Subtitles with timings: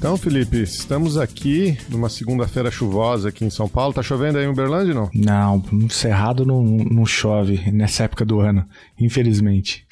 [0.00, 3.92] Então, Felipe, estamos aqui numa segunda-feira chuvosa aqui em São Paulo.
[3.92, 5.10] Tá chovendo aí em Uberlândia, não?
[5.14, 8.64] Não, no Cerrado não, não chove nessa época do ano,
[8.98, 9.86] infelizmente.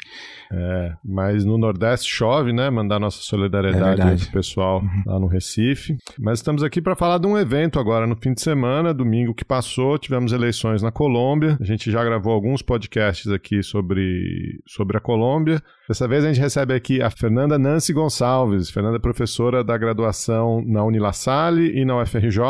[0.53, 2.71] É, mas no Nordeste chove, né?
[2.71, 5.03] Mandar nossa solidariedade é pro pessoal uhum.
[5.07, 5.97] lá no Recife.
[6.19, 9.45] Mas estamos aqui para falar de um evento agora no fim de semana, domingo que
[9.45, 11.59] passou, tivemos eleições na Colômbia.
[11.61, 15.63] A gente já gravou alguns podcasts aqui sobre, sobre a Colômbia.
[15.87, 18.71] Dessa vez a gente recebe aqui a Fernanda Nancy Gonçalves.
[18.71, 22.41] Fernanda é professora da graduação na Unilassalle e na UFRJ,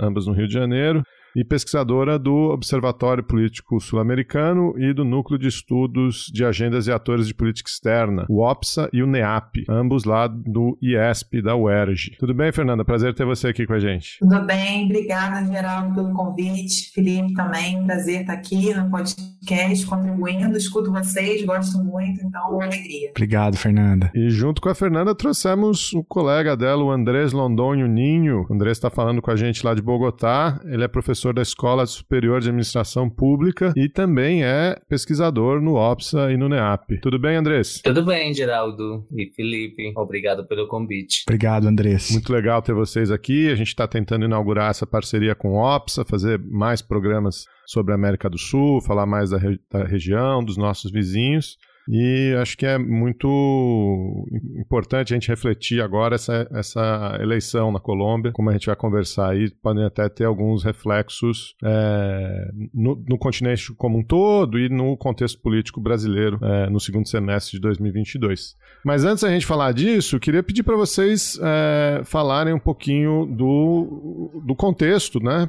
[0.00, 1.04] ambas no Rio de Janeiro
[1.36, 7.26] e pesquisadora do Observatório Político Sul-Americano e do Núcleo de Estudos de Agendas e Atores
[7.26, 12.16] de Política Externa, o OPSA e o NEAP, ambos lá do IESP da UERJ.
[12.18, 12.84] Tudo bem, Fernanda?
[12.84, 14.18] Prazer ter você aqui com a gente.
[14.18, 16.92] Tudo bem, obrigada, Geraldo, pelo convite.
[16.92, 23.10] Felipe também, prazer estar aqui no podcast, contribuindo, escuto vocês, gosto muito, então, uma alegria.
[23.10, 24.10] Obrigado, Fernanda.
[24.14, 28.46] E junto com a Fernanda trouxemos o colega dela, o Andrés Londonho Ninho.
[28.48, 30.60] O Andrés está falando com a gente lá de Bogotá.
[30.64, 35.74] Ele é professor professor da Escola Superior de Administração Pública e também é pesquisador no
[35.76, 37.00] OPSA e no NEAP.
[37.00, 37.80] Tudo bem, Andrés?
[37.82, 39.92] Tudo bem, Geraldo e Felipe.
[39.96, 41.24] Obrigado pelo convite.
[41.26, 42.10] Obrigado, Andrés.
[42.10, 43.48] Muito legal ter vocês aqui.
[43.48, 47.94] A gente está tentando inaugurar essa parceria com o OPSA, fazer mais programas sobre a
[47.94, 51.56] América do Sul, falar mais da, re da região, dos nossos vizinhos.
[51.88, 54.26] E acho que é muito
[54.58, 59.30] importante a gente refletir agora essa, essa eleição na Colômbia, como a gente vai conversar
[59.30, 64.96] aí, podem até ter alguns reflexos é, no, no, continente como um todo e no
[64.96, 68.56] contexto político brasileiro é, no segundo semestre de 2022.
[68.84, 74.42] Mas antes da gente falar disso, queria pedir para vocês é, falarem um pouquinho do,
[74.44, 75.48] do contexto né,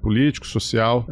[0.00, 1.06] político, social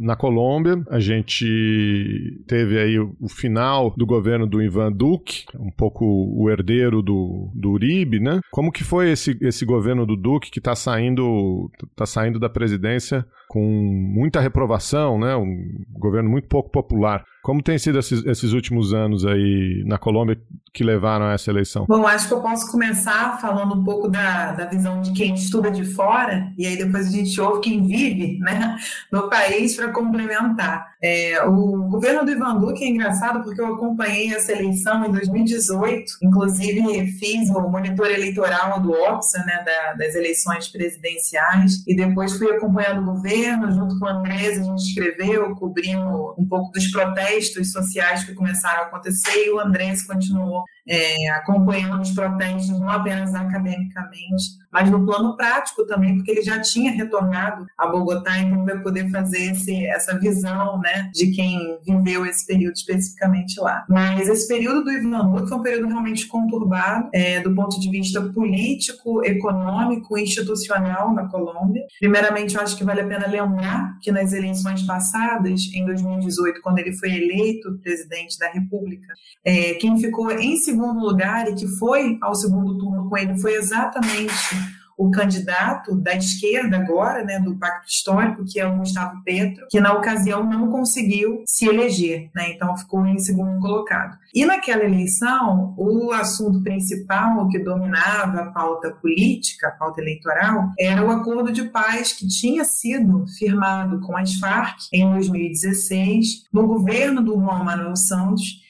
[0.00, 0.82] na Colômbia.
[0.88, 6.50] A gente teve aí o, o final do governo do Ivan Duque, um pouco o
[6.50, 8.40] herdeiro do, do Uribe, né?
[8.50, 13.26] Como que foi esse, esse governo do Duque que está saindo, tá saindo da presidência
[13.54, 15.36] com muita reprovação, né?
[15.36, 17.24] Um governo muito pouco popular.
[17.44, 20.40] Como tem sido esses, esses, últimos anos aí na Colômbia
[20.72, 21.84] que levaram a essa eleição?
[21.86, 25.70] Bom, acho que eu posso começar falando um pouco da, da visão de quem estuda
[25.70, 28.76] de fora, e aí depois a gente ouve quem vive né,
[29.12, 30.94] no país para complementar.
[31.02, 36.12] É, o governo do Ivan Duque é engraçado porque eu acompanhei essa eleição em 2018,
[36.22, 42.50] inclusive fiz o monitor eleitoral do OPSA, né, da, das eleições presidenciais, e depois fui
[42.50, 47.72] acompanhando o governo, junto com a Andresa, a gente escreveu, cobrindo um pouco dos protestos
[47.72, 53.34] sociais que começaram a acontecer, e o Andrés continuou é, acompanhando os protestos, não apenas
[53.34, 54.44] academicamente,
[54.74, 59.08] mas no plano prático também, porque ele já tinha retornado a Bogotá, então vai poder
[59.08, 63.84] fazer esse, essa visão né, de quem viveu esse período especificamente lá.
[63.88, 67.88] Mas esse período do Ivan Duque foi um período realmente conturbado é, do ponto de
[67.88, 71.84] vista político, econômico, institucional na Colômbia.
[72.00, 76.80] Primeiramente, eu acho que vale a pena lembrar que nas eleições passadas, em 2018, quando
[76.80, 79.06] ele foi eleito presidente da República,
[79.44, 83.54] é, quem ficou em segundo lugar e que foi ao segundo turno com ele foi
[83.54, 84.63] exatamente
[84.96, 89.80] o candidato da esquerda agora, né, do Pacto Histórico, que é o Gustavo Petro, que
[89.80, 94.16] na ocasião não conseguiu se eleger, né, então ficou em segundo colocado.
[94.34, 101.04] E naquela eleição, o assunto principal, que dominava a pauta política, a pauta eleitoral, era
[101.04, 107.22] o acordo de paz que tinha sido firmado com as Farc em 2016, no governo
[107.22, 108.63] do Juan Manuel Santos,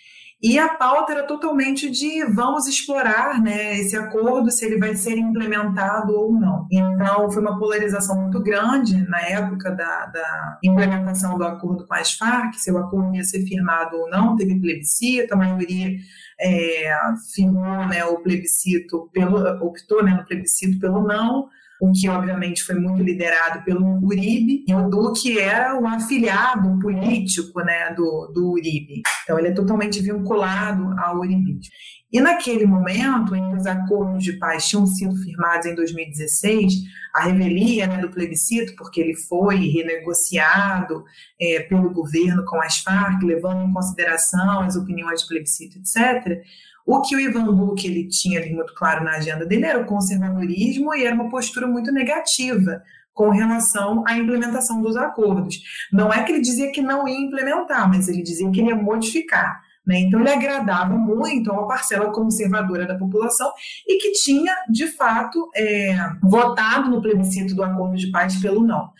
[0.44, 5.16] e a pauta era totalmente de vamos explorar né, esse acordo, se ele vai ser
[5.16, 6.68] implementado ou não.
[6.70, 12.12] Então, foi uma polarização muito grande na época da, da implementação do acordo com as
[12.12, 15.96] Farc, se o acordo ia ser firmado ou não, teve plebiscito, a maioria
[16.38, 16.94] é,
[17.34, 21.48] firmou né, o plebiscito, pelo, optou né, no plebiscito pelo não,
[21.80, 27.60] o que obviamente foi muito liderado pelo Uribe, e o Duque era o afiliado político
[27.60, 29.02] né, do, do Uribe.
[29.22, 31.72] Então ele é totalmente vinculado ao Uribismo.
[32.12, 36.72] E naquele momento em que os acordos de paz tinham sido firmados em 2016,
[37.12, 41.04] a revelia né, do plebiscito, porque ele foi renegociado
[41.40, 46.40] é, pelo governo com as Farc, levando em consideração as opiniões do plebiscito, etc.,
[46.86, 49.86] o que o Ivan Duque ele tinha ali muito claro na agenda dele era o
[49.86, 52.82] conservadorismo e era uma postura muito negativa
[53.12, 55.62] com relação à implementação dos acordos.
[55.92, 58.76] Não é que ele dizia que não ia implementar, mas ele dizia que ele ia
[58.76, 59.62] modificar.
[59.86, 60.00] Né?
[60.00, 63.52] Então, ele agradava muito a uma parcela conservadora da população
[63.86, 68.90] e que tinha, de fato, é, votado no plebiscito do acordo de paz pelo não.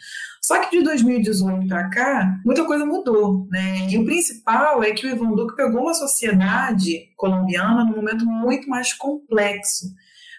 [0.43, 3.89] Só que de 2018 para cá, muita coisa mudou, né?
[3.89, 8.69] E o principal é que o Ivan Duque pegou uma sociedade colombiana num momento muito
[8.69, 9.87] mais complexo.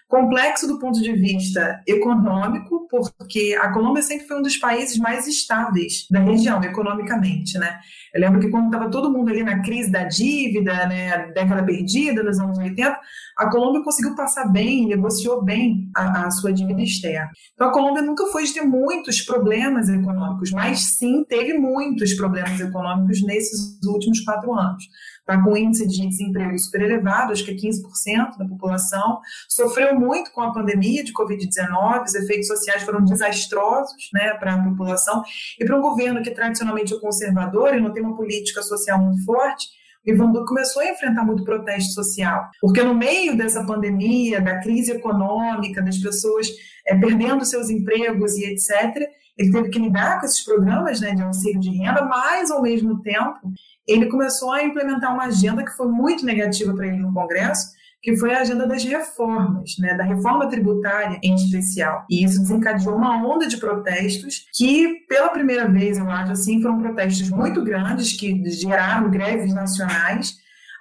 [0.08, 5.26] Complexo do ponto de vista econômico, porque a Colômbia sempre foi um dos países mais
[5.26, 7.76] estáveis da região, economicamente, né?
[8.14, 12.22] Eu lembro que quando estava todo mundo ali na crise da dívida, né, década perdida,
[12.22, 12.96] nos anos 80,
[13.36, 17.28] a Colômbia conseguiu passar bem, negociou bem a, a sua dívida externa.
[17.54, 22.60] Então a Colômbia nunca foi de ter muitos problemas econômicos, mas sim teve muitos problemas
[22.60, 24.84] econômicos nesses últimos quatro anos
[25.26, 30.30] está com índice de desemprego super elevado, acho que é 15% da população, sofreu muito
[30.30, 35.24] com a pandemia de Covid-19, os efeitos sociais foram desastrosos né, para a população,
[35.58, 39.24] e para um governo que tradicionalmente é conservador e não tem uma política social muito
[39.24, 39.66] forte,
[40.06, 44.92] Ivan Duque começou a enfrentar muito protesto social, porque no meio dessa pandemia, da crise
[44.92, 46.48] econômica, das pessoas
[46.86, 51.22] é, perdendo seus empregos e etc., ele teve que lidar com esses programas né, de
[51.22, 53.52] auxílio de renda, mas, ao mesmo tempo,
[53.86, 58.16] ele começou a implementar uma agenda que foi muito negativa para ele no Congresso, que
[58.16, 62.04] foi a agenda das reformas, né, da reforma tributária em especial.
[62.08, 66.80] E isso desencadeou uma onda de protestos que, pela primeira vez, eu acho assim, foram
[66.80, 70.36] protestos muito grandes que geraram greves nacionais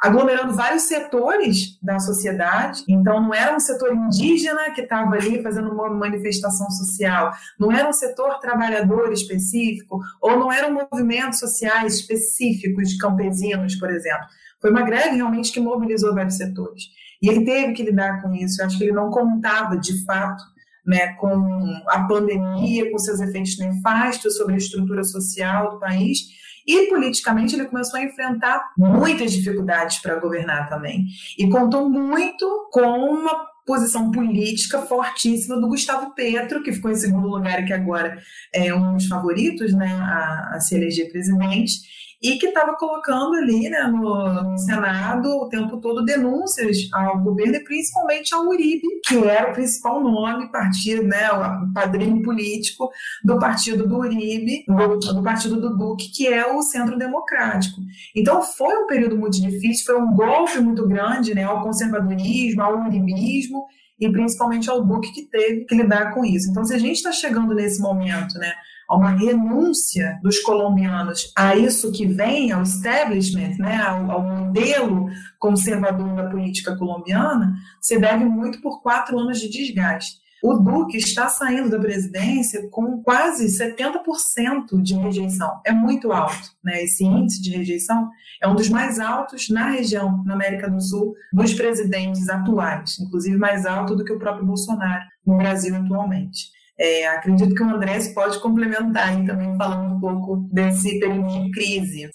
[0.06, 2.84] aglomerando vários setores da sociedade.
[2.88, 7.90] Então, não era um setor indígena que estava ali fazendo uma manifestação social, não era
[7.90, 14.28] um setor trabalhador específico, ou não eram movimentos sociais específicos de campesinos, por exemplo.
[14.62, 16.84] Foi uma greve realmente que mobilizou vários setores.
[17.22, 18.62] E ele teve que lidar com isso.
[18.62, 20.44] Eu acho que ele não contava, de fato,
[20.86, 26.20] né, com a pandemia, com seus efeitos nefastos sobre a estrutura social do país
[26.66, 31.06] e politicamente ele começou a enfrentar muitas dificuldades para governar também.
[31.38, 37.28] E contou muito com uma posição política fortíssima do Gustavo Petro, que ficou em segundo
[37.28, 38.18] lugar e que agora
[38.54, 43.70] é um dos favoritos né, a, a se eleger presidente e que estava colocando ali
[43.70, 49.18] né, no, no, Senado o tempo todo denúncias ao governo e principalmente ao Uribe, que
[49.18, 52.90] era o principal nome, partido, né, o padrinho político
[53.24, 57.82] do partido do Uribe, do, do partido do Duque, que é o Centro Democrático.
[58.16, 62.80] Então foi um período muito difícil, foi um golpe muito grande né, ao conservadorismo, ao
[62.86, 63.66] uribismo,
[64.00, 66.50] e principalmente ao Duque que teve que lidar com isso.
[66.50, 68.52] Então, se a gente está chegando nesse momento, né,
[68.90, 75.08] a uma renúncia dos colombianos a isso que vem, ao establishment, né, ao, ao modelo
[75.40, 80.26] conservador da política colombiana, se deve muito por quatro anos de desgaste.
[80.44, 85.60] O Duque está saindo da presidência com quase 70% de rejeição.
[85.66, 86.84] É muito alto, né?
[86.84, 91.16] Esse índice de rejeição é um dos mais altos na região, na América do Sul,
[91.34, 96.55] dos presidentes atuais, inclusive mais alto do que o próprio Bolsonaro no Brasil atualmente.
[96.78, 101.52] É, acredito que o Andrés pode complementar aí também falando um pouco desse período de
[101.52, 102.10] crise.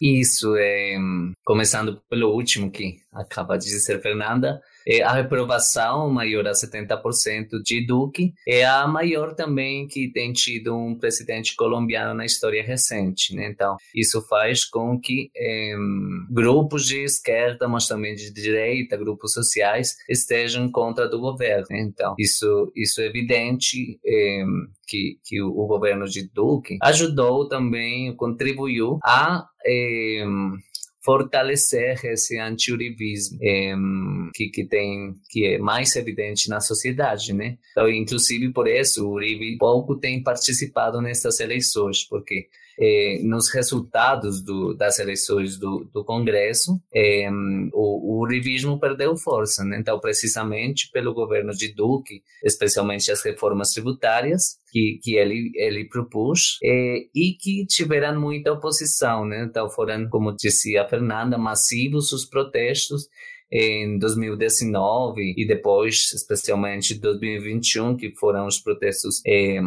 [0.00, 0.96] Isso, é,
[1.44, 7.86] começando pelo último que acaba de dizer Fernanda, é, a reprovação maior a 70% de
[7.86, 13.34] Duque é a maior também que tem tido um presidente colombiano na história recente.
[13.34, 13.48] Né?
[13.48, 15.74] Então, isso faz com que é,
[16.30, 21.66] grupos de esquerda, mas também de direita, grupos sociais, estejam contra do governo.
[21.70, 21.80] Né?
[21.80, 24.44] Então, isso, isso é evidente é,
[24.86, 30.24] que, que o, o governo de Duque ajudou também, contribuiu a é,
[31.04, 33.74] fortalecer esse anti-urivismo é,
[34.32, 37.58] que, que tem que é mais evidente na sociedade, né?
[37.72, 44.42] Então, inclusive por isso o Uribe pouco tem participado nessas eleições, porque eh, nos resultados
[44.42, 47.28] do, das eleições do, do Congresso, eh,
[47.72, 49.64] o, o urivismo perdeu força.
[49.64, 49.78] Né?
[49.78, 56.58] Então, precisamente pelo governo de Duque, especialmente as reformas tributárias que, que ele, ele propôs,
[56.62, 59.24] eh, e que tiveram muita oposição.
[59.24, 59.44] Né?
[59.48, 63.08] Então, foram, como dizia a Fernanda, massivos os protestos
[63.50, 69.60] em 2019 e depois, especialmente 2021, que foram os protestos eh,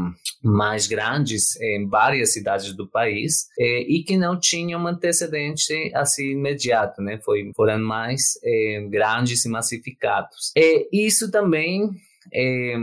[0.44, 6.32] mais grandes em várias cidades do país eh, e que não tinham um antecedente assim
[6.32, 7.20] imediato, né?
[7.24, 10.52] Foi, foram mais eh, grandes e massificados.
[10.56, 11.90] E isso também
[12.34, 12.76] é,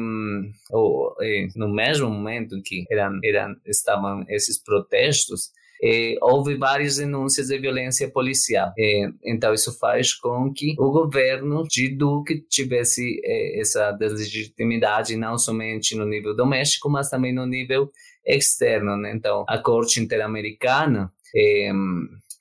[0.70, 5.50] ou, é, no mesmo momento que eram, eram, estavam esses protestos,
[5.82, 8.72] eh, houve várias denúncias de violência policial.
[8.78, 15.36] Eh, então, isso faz com que o governo de Duque tivesse eh, essa deslegitimidade não
[15.38, 17.90] somente no nível doméstico, mas também no nível
[18.26, 18.96] externo.
[18.96, 19.12] Né?
[19.14, 21.12] Então, a Corte Interamericana,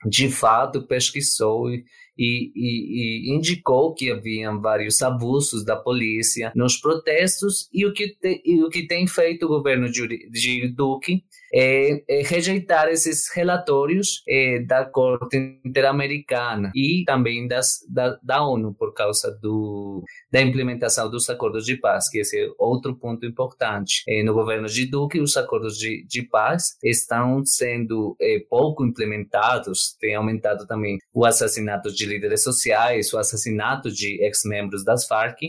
[0.05, 1.83] de fato, pesquisou e
[2.17, 8.09] e, e, e, indicou que haviam vários abusos da polícia nos protestos e o que,
[8.09, 13.31] te, e o que tem feito o governo de, de Duque é, é, rejeitar esses
[13.33, 20.41] relatórios é, da Corte Interamericana e também das, da, da ONU por causa do, da
[20.41, 24.03] implementação dos acordos de paz, que esse é outro ponto importante.
[24.07, 29.95] É, no governo de Duque, os acordos de, de paz estão sendo é, pouco implementados,
[29.99, 35.39] tem aumentado também o assassinato de líderes sociais, o assassinato de ex-membros das Farc,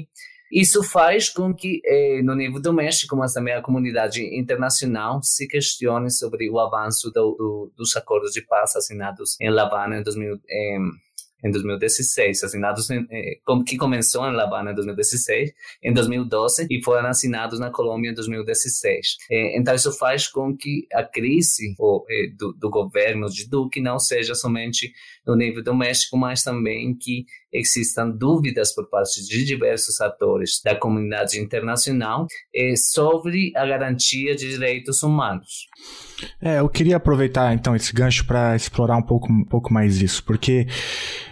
[0.53, 6.11] isso faz com que, eh, no nível doméstico, mas também a comunidade internacional, se questione
[6.11, 10.35] sobre o avanço do, do, dos acordos de paz assinados em La Habana em 2000.
[10.49, 10.79] Eh,
[11.45, 17.09] em 2016, assinados eh, que começou em La Habana em 2016, em 2012 e foram
[17.09, 19.19] assinados na Colômbia em 2016.
[19.31, 23.81] Eh, então isso faz com que a crise ou, eh, do, do governo de Duque
[23.81, 24.91] não seja somente
[25.27, 31.39] no nível doméstico, mas também que existam dúvidas por parte de diversos atores da comunidade
[31.39, 32.27] internacional
[32.77, 35.69] sobre a garantia de direitos humanos.
[36.43, 40.23] É, eu queria aproveitar então esse gancho para explorar um pouco, um pouco mais isso,
[40.25, 40.67] porque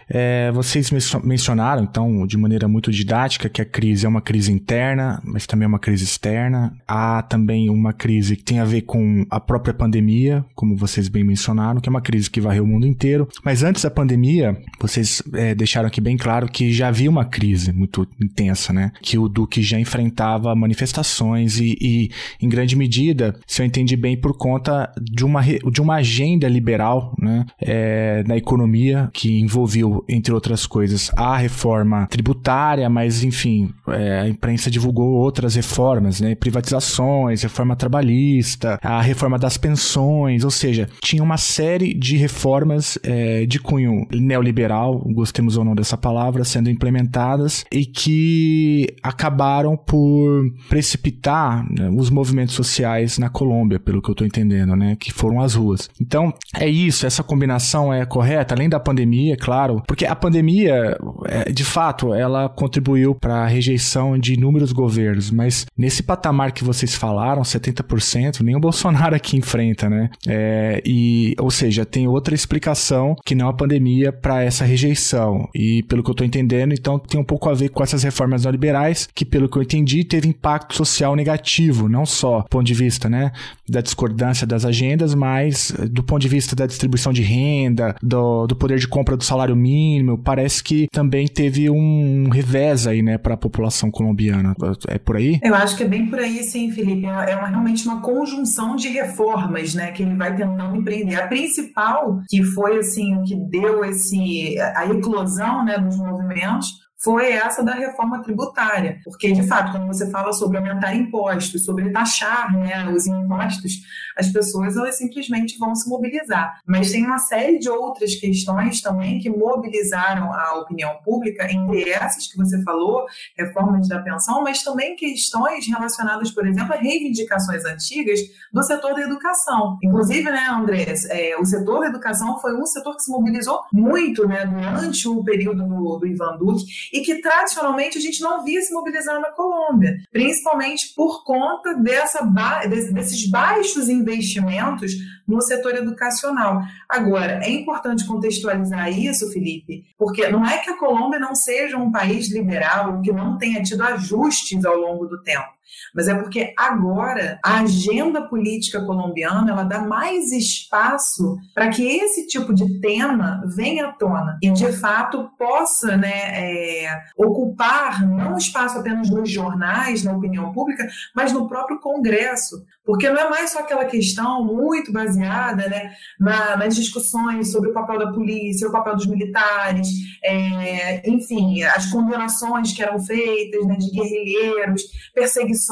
[0.09, 0.91] é, vocês
[1.23, 5.65] mencionaram, então, de maneira muito didática, que a crise é uma crise interna, mas também
[5.65, 6.73] é uma crise externa.
[6.87, 11.25] Há também uma crise que tem a ver com a própria pandemia, como vocês bem
[11.25, 13.29] mencionaram, que é uma crise que varreu o mundo inteiro.
[13.45, 17.73] Mas antes da pandemia, vocês é, deixaram aqui bem claro que já havia uma crise
[17.73, 18.93] muito intensa, né?
[19.03, 24.17] Que o Duque já enfrentava manifestações e, e em grande medida, se eu entendi bem,
[24.17, 27.47] por conta de uma, de uma agenda liberal, né?
[27.61, 34.29] É, na economia que envolvia entre outras coisas, a reforma tributária, mas enfim, é, a
[34.29, 36.35] imprensa divulgou outras reformas, né?
[36.35, 43.47] Privatizações, reforma trabalhista, a reforma das pensões, ou seja, tinha uma série de reformas é,
[43.47, 51.65] de cunho neoliberal, gostemos ou não dessa palavra, sendo implementadas e que acabaram por precipitar
[51.71, 54.97] né, os movimentos sociais na Colômbia, pelo que eu estou entendendo, né?
[54.99, 55.91] Que foram as ruas.
[56.01, 60.97] Então, é isso, essa combinação é correta, além da pandemia, claro, porque a pandemia,
[61.27, 66.65] é, de fato, ela contribuiu para a rejeição de inúmeros governos, mas nesse patamar que
[66.65, 70.11] vocês falaram, 70%, nem o Bolsonaro aqui enfrenta, né?
[70.27, 75.49] É, e, ou seja, tem outra explicação que não a pandemia para essa rejeição.
[75.55, 78.43] E pelo que eu estou entendendo, então tem um pouco a ver com essas reformas
[78.43, 82.75] neoliberais, que pelo que eu entendi, teve impacto social negativo, não só do ponto de
[82.75, 83.33] vista, né,
[83.69, 88.57] da discordância das agendas, mas do ponto de vista da distribuição de renda, do, do
[88.57, 93.17] poder de compra do salário mínimo mínimo, parece que também teve um revés aí, né,
[93.17, 94.55] para a população colombiana.
[94.89, 95.39] É por aí?
[95.43, 97.07] Eu acho que é bem por aí, sim, Felipe.
[97.07, 101.17] É uma, realmente uma conjunção de reformas, né, que ele vai tentando empreender.
[101.17, 106.69] A principal, que foi assim, o que deu esse a eclosão, né, dos movimentos,
[107.03, 111.91] foi essa da reforma tributária, porque de fato, quando você fala sobre aumentar impostos, sobre
[111.91, 113.73] taxar né, os impostos,
[114.17, 116.61] as pessoas elas simplesmente vão se mobilizar.
[116.67, 122.27] Mas tem uma série de outras questões também que mobilizaram a opinião pública, entre essas
[122.27, 123.05] que você falou,
[123.37, 128.21] reformas da pensão, mas também questões relacionadas, por exemplo, a reivindicações antigas
[128.53, 129.79] do setor da educação.
[129.83, 134.27] Inclusive, né, Andrés, é, o setor da educação foi um setor que se mobilizou muito
[134.27, 138.61] né, durante o período do, do Ivan Duque e que tradicionalmente a gente não via
[138.61, 144.93] se mobilizar na Colômbia, principalmente por conta dessa ba desses baixos investimentos
[145.27, 146.61] no setor educacional.
[146.89, 151.91] Agora, é importante contextualizar isso, Felipe, porque não é que a Colômbia não seja um
[151.91, 155.62] país liberal, que não tenha tido ajustes ao longo do tempo
[155.95, 162.27] mas é porque agora a agenda política colombiana ela dá mais espaço para que esse
[162.27, 168.79] tipo de tema venha à tona e de fato possa né, é, ocupar não espaço
[168.79, 172.65] apenas nos jornais, na opinião pública, mas no próprio Congresso.
[172.85, 177.73] Porque não é mais só aquela questão muito baseada né, na, nas discussões sobre o
[177.73, 179.89] papel da polícia, o papel dos militares,
[180.23, 184.83] é, enfim, as condenações que eram feitas né, de guerrilheiros,
[185.15, 185.72] perseguições,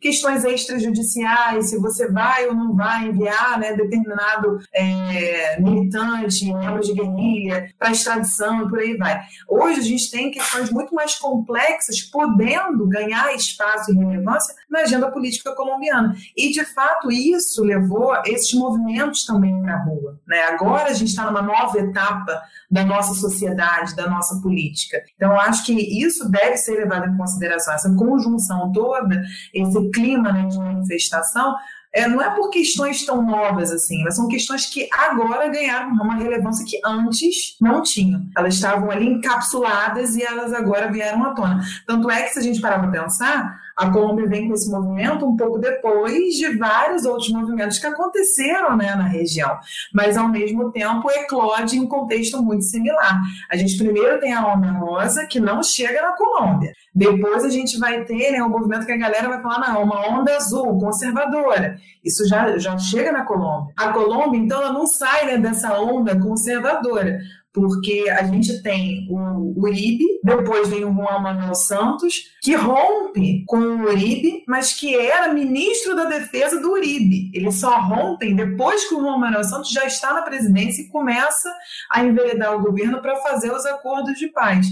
[0.00, 6.92] questões extrajudiciais, se você vai ou não vai enviar né, determinado é, militante, membro de
[6.92, 9.20] guerrilha, para extradição e por aí vai.
[9.48, 15.10] Hoje a gente tem questões muito mais complexas podendo ganhar espaço e relevância na agenda
[15.10, 16.14] política colombiana.
[16.36, 20.20] E, de fato, isso levou, esses movimentos também para a rua.
[20.26, 20.42] Né?
[20.44, 25.02] Agora a gente está numa nova etapa da nossa sociedade, da nossa política.
[25.16, 29.11] Então, acho que isso deve ser levado em consideração, essa conjunção toda,
[29.52, 31.54] esse clima né, de manifestação,
[31.94, 36.14] é, não é por questões tão novas assim, mas são questões que agora ganharam uma
[36.14, 38.26] relevância que antes não tinham.
[38.34, 41.62] Elas estavam ali encapsuladas e elas agora vieram à tona.
[41.86, 45.26] Tanto é que, se a gente parar para pensar, a Colômbia vem com esse movimento
[45.26, 49.58] um pouco depois de vários outros movimentos que aconteceram né, na região,
[49.92, 53.20] mas ao mesmo tempo eclode em um contexto muito similar.
[53.50, 56.72] A gente primeiro tem a Onda Rosa, que não chega na Colômbia.
[56.94, 60.08] Depois a gente vai ter né, um movimento que a galera vai falar, não, uma
[60.08, 61.76] onda azul, conservadora.
[62.04, 63.72] Isso já, já chega na Colômbia.
[63.76, 67.18] A Colômbia, então, ela não sai né, dessa onda conservadora
[67.52, 73.58] porque a gente tem o Uribe, depois vem o Juan Manuel Santos, que rompe com
[73.58, 77.30] o Uribe, mas que era ministro da defesa do Uribe.
[77.34, 81.52] Eles só rompem depois que o Juan Manuel Santos já está na presidência e começa
[81.90, 84.66] a enveredar o governo para fazer os acordos de paz.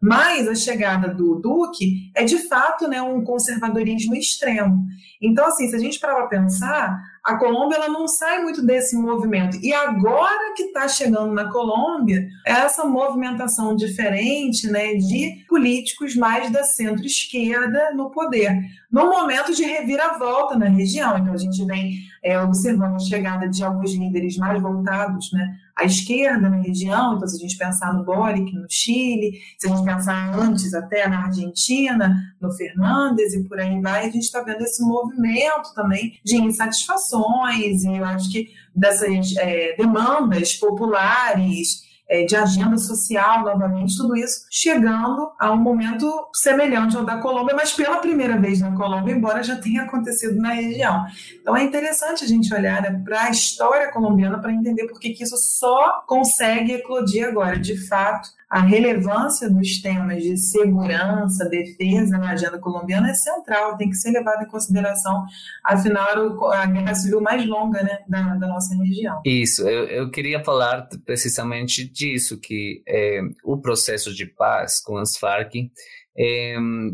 [0.00, 4.84] Mas a chegada do Duque é de fato né, um conservadorismo extremo.
[5.22, 8.94] Então, assim, se a gente parar para pensar, a Colômbia ela não sai muito desse
[8.94, 9.56] movimento.
[9.62, 16.52] E agora que está chegando na Colômbia, é essa movimentação diferente né, de políticos mais
[16.52, 18.52] da centro-esquerda no poder,
[18.92, 21.16] no momento de reviravolta na região.
[21.16, 25.84] Então, a gente vem é, observando a chegada de alguns líderes mais voltados né, à
[25.84, 27.16] esquerda na região.
[27.16, 31.08] Então, se a gente pensar no Boric, no Chile, se a gente pensar antes até
[31.08, 36.18] na Argentina, no Fernandes e por aí vai, a gente está vendo esse movimento também
[36.24, 41.82] de insatisfações e eu acho que dessas é, demandas populares
[42.26, 47.72] de agenda social, novamente, tudo isso chegando a um momento semelhante ao da Colômbia, mas
[47.72, 51.04] pela primeira vez na Colômbia, embora já tenha acontecido na região.
[51.40, 55.16] Então é interessante a gente olhar né, para a história colombiana para entender por que
[55.22, 57.58] isso só consegue eclodir agora.
[57.58, 63.90] De fato, a relevância dos temas de segurança, defesa na agenda colombiana é central, tem
[63.90, 65.24] que ser levada em consideração,
[65.64, 66.06] afinal,
[66.52, 69.20] a guerra civil mais longa né, da, da nossa região.
[69.24, 75.16] Isso, eu, eu queria falar precisamente disso, que é, o processo de paz com as
[75.16, 75.52] Farc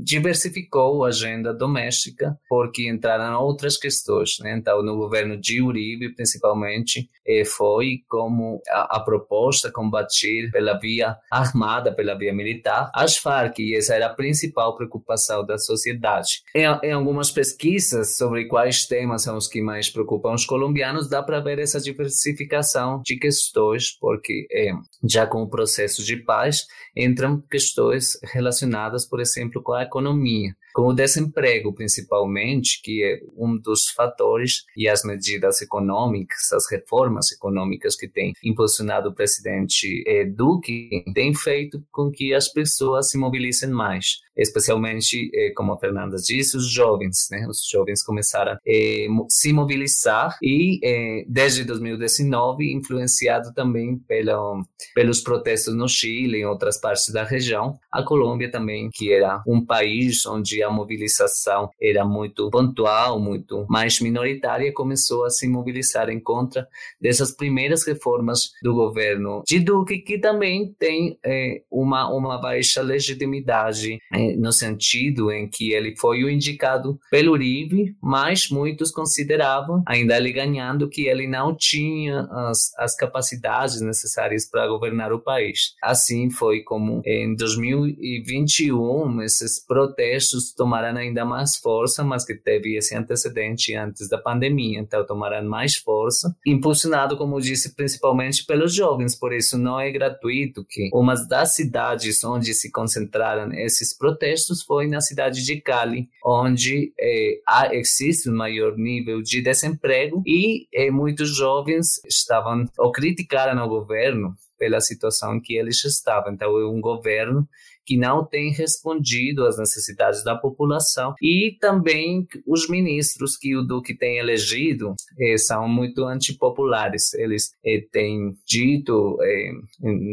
[0.02, 4.38] diversificou a agenda doméstica porque entraram outras questões.
[4.40, 4.56] Né?
[4.56, 11.16] Então, no governo de Uribe, principalmente, eh, foi como a, a, proposta combater pela via
[11.30, 16.42] armada, pela via militar, as Farc, e essa era a principal preocupação da sociedade.
[16.54, 21.22] Em, em algumas pesquisas sobre quais temas são os que mais preocupam os colombianos, dá
[21.22, 24.72] para ver essa diversificação de questões, porque eh,
[25.04, 30.82] já com o processo de paz entram questões relacionadas por exemplo, com a economia com
[30.82, 37.96] o desemprego, principalmente, que é um dos fatores, e as medidas econômicas, as reformas econômicas
[37.96, 43.70] que tem impulsionado o presidente eh, Duque, tem feito com que as pessoas se mobilizem
[43.70, 47.46] mais, especialmente, eh, como a Fernanda disse, os jovens, né?
[47.48, 55.74] Os jovens começaram a eh, se mobilizar e, desde 2019, influenciado também pelo, pelos protestos
[55.74, 60.24] no Chile e em outras partes da região, a Colômbia também, que era um país
[60.26, 66.66] onde a mobilização era muito pontual, muito mais minoritária, começou a se mobilizar em contra
[67.00, 73.98] dessas primeiras reformas do governo de Duque, que também tem é, uma, uma baixa legitimidade
[74.12, 80.16] é, no sentido em que ele foi o indicado pelo Uribe, mas muitos consideravam, ainda
[80.16, 85.74] ele ganhando, que ele não tinha as, as capacidades necessárias para governar o país.
[85.82, 92.96] Assim foi como em 2021 esses protestos tomarão ainda mais força, mas que teve esse
[92.96, 99.32] antecedente antes da pandemia, então tomarão mais força, impulsionado, como disse, principalmente pelos jovens, por
[99.32, 105.00] isso não é gratuito que uma das cidades onde se concentraram esses protestos foi na
[105.00, 111.36] cidade de Cali, onde é, há, existe um maior nível de desemprego e é, muitos
[111.36, 116.34] jovens estavam ou criticaram o governo pela situação que eles estavam.
[116.34, 117.48] Então, é um governo
[117.84, 123.96] que não tem respondido às necessidades da população e também os ministros que o Duque
[123.96, 127.14] tem elegido eh, são muito antipopulares.
[127.14, 129.52] Eles eh, têm dito eh,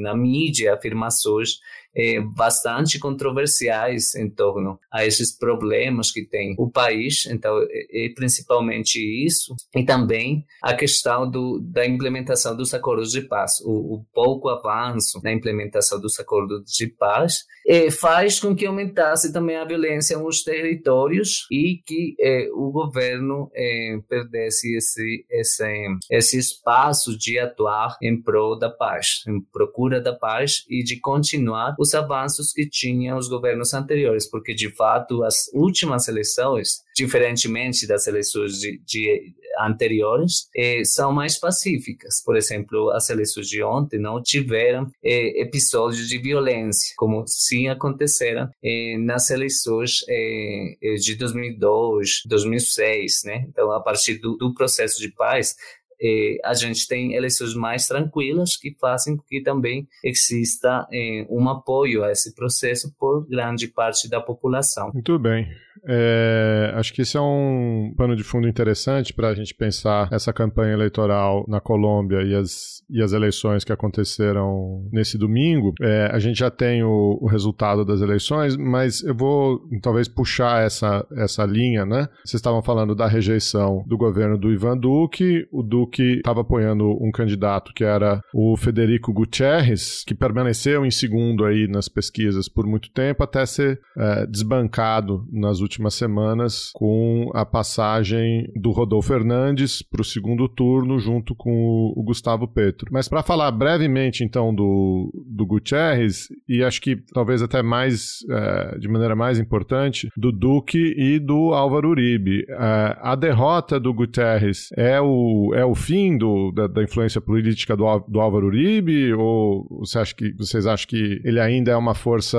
[0.02, 1.60] na mídia afirmações
[1.98, 8.14] é, bastante controversiais em torno a esses problemas que tem o país, então é, é
[8.14, 9.56] principalmente isso.
[9.76, 15.20] E também a questão do, da implementação dos acordos de paz, o, o pouco avanço
[15.24, 20.42] na implementação dos acordos de paz é, faz com que aumentasse também a violência nos
[20.42, 28.22] territórios e que é, o governo é, perdesse esse, esse, esse espaço de atuar em
[28.22, 33.28] prol da paz, em procura da paz e de continuar os avanços que tinham os
[33.28, 40.84] governos anteriores, porque de fato as últimas eleições, diferentemente das eleições de, de anteriores, eh,
[40.84, 42.22] são mais pacíficas.
[42.24, 48.50] Por exemplo, as eleições de ontem não tiveram eh, episódios de violência, como sim aconteceram
[48.64, 53.46] eh, nas eleições eh, eh, de 2002, 2006, né?
[53.50, 55.56] Então, a partir do, do processo de paz,
[56.02, 61.50] eh, a gente tem eleições mais tranquilas que fazem com que também exista eh, um
[61.50, 64.92] apoio a esse processo por grande parte da população.
[64.94, 65.48] Muito bem.
[65.88, 70.34] É, acho que esse é um pano de fundo interessante para a gente pensar essa
[70.34, 75.74] campanha eleitoral na Colômbia e as, e as eleições que aconteceram nesse domingo.
[75.82, 80.66] É, a gente já tem o, o, resultado das eleições, mas eu vou talvez puxar
[80.66, 82.10] essa, essa linha, né?
[82.26, 85.48] Vocês estavam falando da rejeição do governo do Ivan Duque.
[85.52, 91.46] O Duque estava apoiando um candidato que era o Federico Gutierrez, que permaneceu em segundo
[91.46, 97.30] aí nas pesquisas por muito tempo, até ser é, desbancado nas últimas últimas semanas com
[97.34, 102.88] a passagem do Rodolfo Fernandes para o segundo turno junto com o, Gustavo Petro.
[102.92, 108.78] Mas para falar brevemente então do, do Gutierrez e acho que talvez até mais é,
[108.80, 112.46] de maneira mais importante do Duque e do Álvaro Uribe.
[112.48, 117.76] É, a derrota do Gutierrez é o, é o fim do, da, da influência política
[117.76, 121.94] do, do Álvaro Uribe ou você acha que, vocês acham que ele ainda é uma
[121.94, 122.38] força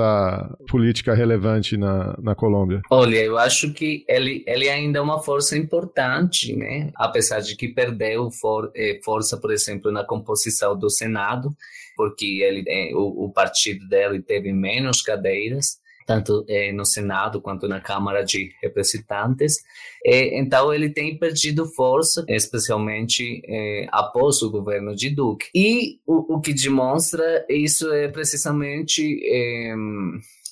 [0.67, 2.81] política relevante na, na Colômbia?
[2.89, 6.91] Olha, eu acho que ele, ele ainda é uma força importante, né?
[6.95, 11.55] Apesar de que perdeu for, eh, força, por exemplo, na composição do Senado,
[11.95, 15.79] porque ele, eh, o, o partido dele teve menos cadeiras
[16.09, 19.57] tanto eh, no Senado quanto na Câmara de Representantes.
[20.03, 25.45] Eh, então, ele tem perdido força, especialmente eh, após o governo de Duque.
[25.53, 29.21] E o, o que demonstra isso é precisamente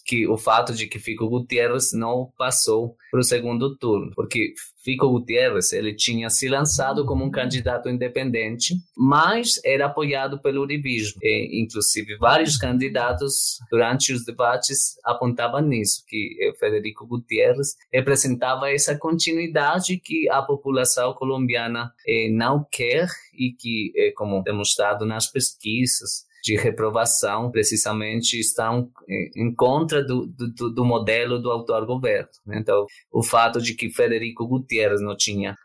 [0.08, 5.10] que o fato de que Fico Gutierrez não passou para o segundo turno, porque Fico
[5.10, 11.20] Gutierrez ele tinha se lançado como um candidato independente, mas era apoiado pelo uribismo.
[11.22, 18.98] E, inclusive, vários candidatos durante os debates apontavam nisso, que eh, Federico Gutierrez representava essa
[18.98, 26.27] continuidade que a população colombiana eh, não quer e que, eh, como demonstrado nas pesquisas,
[26.48, 28.90] de reprovação precisamente estão
[29.36, 32.30] em contra do, do, do modelo do autor governo.
[32.46, 32.60] Né?
[32.60, 35.58] Então, o fato de que Federico Gutierrez não tinha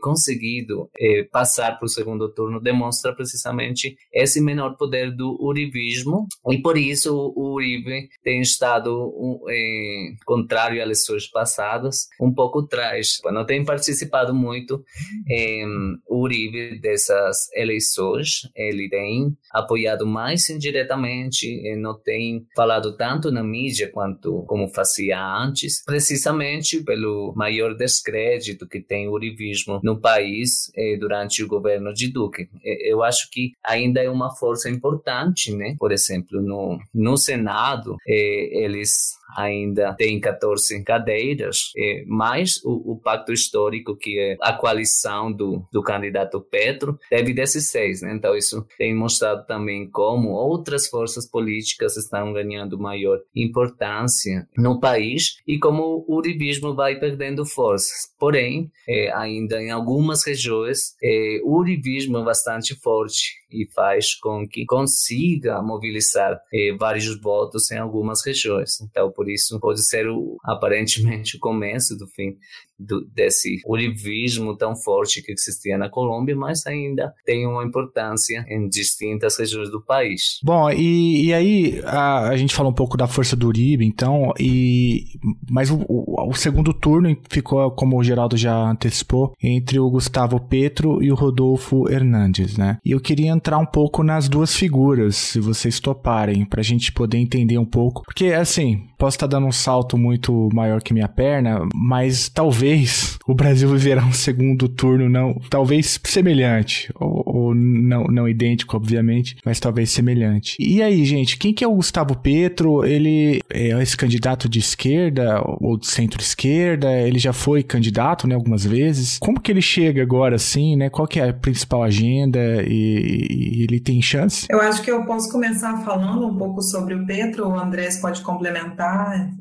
[0.00, 6.58] conseguido é, passar para o segundo turno demonstra precisamente esse menor poder do uribismo e
[6.58, 9.12] por isso o Uribe tem estado
[9.48, 13.18] é, contrário às eleições passadas, um pouco atrás.
[13.32, 14.82] Não tem participado muito
[15.30, 15.64] é,
[16.08, 21.46] o Uribe dessas eleições, ele tem apoiado mais indiretamente,
[21.76, 28.80] não tem falado tanto na mídia quanto como fazia antes, precisamente pelo maior descrédito que
[28.80, 29.12] tem o
[29.50, 32.48] uribismo no país eh, durante o governo de Duque.
[32.64, 35.76] Eh, eu acho que ainda é uma força importante, né?
[35.78, 43.00] Por exemplo, no, no Senado, eh, eles ainda tem 14 cadeiras, é, mais o, o,
[43.00, 48.02] pacto histórico, que é a coalição do, do candidato Petro, teve 16.
[48.02, 48.14] Né?
[48.14, 55.36] Então, isso tem mostrado também como outras forças políticas estão ganhando maior importância no país
[55.46, 58.12] e como o uribismo vai perdendo forças.
[58.18, 64.46] Porém, é, ainda em algumas regiões, é, o uribismo é bastante forte e faz com
[64.48, 68.80] que consiga mobilizar eh, vários votos em algumas regiões.
[68.80, 72.36] Então, por isso, pode ser o, aparentemente o começo do fim
[72.80, 78.68] do, desse urivismo tão forte que existia na Colômbia, mas ainda tem uma importância em
[78.68, 80.38] distintas regiões do país.
[80.42, 84.32] Bom, e, e aí a, a gente falou um pouco da força do Uribe, então,
[84.38, 85.04] e
[85.50, 90.40] mas o, o, o segundo turno ficou, como o Geraldo já antecipou, entre o Gustavo
[90.40, 92.78] Petro e o Rodolfo Hernandes, né?
[92.84, 96.92] E eu queria entrar um pouco nas duas figuras, se vocês toparem, para a gente
[96.92, 101.08] poder entender um pouco, porque assim, posso estar dando um salto muito maior que minha
[101.08, 108.04] perna, mas talvez o Brasil viverá um segundo turno não, talvez semelhante, ou, ou não,
[108.04, 110.54] não idêntico, obviamente, mas talvez semelhante.
[110.60, 112.84] E aí, gente, quem que é o Gustavo Petro?
[112.84, 116.92] Ele é esse candidato de esquerda ou de centro-esquerda?
[116.92, 119.18] Ele já foi candidato, né, algumas vezes.
[119.18, 120.90] Como que ele chega agora, assim, né?
[120.90, 124.46] Qual que é a principal agenda e, e ele tem chance?
[124.50, 128.20] Eu acho que eu posso começar falando um pouco sobre o Petro, o Andrés pode
[128.20, 128.89] complementar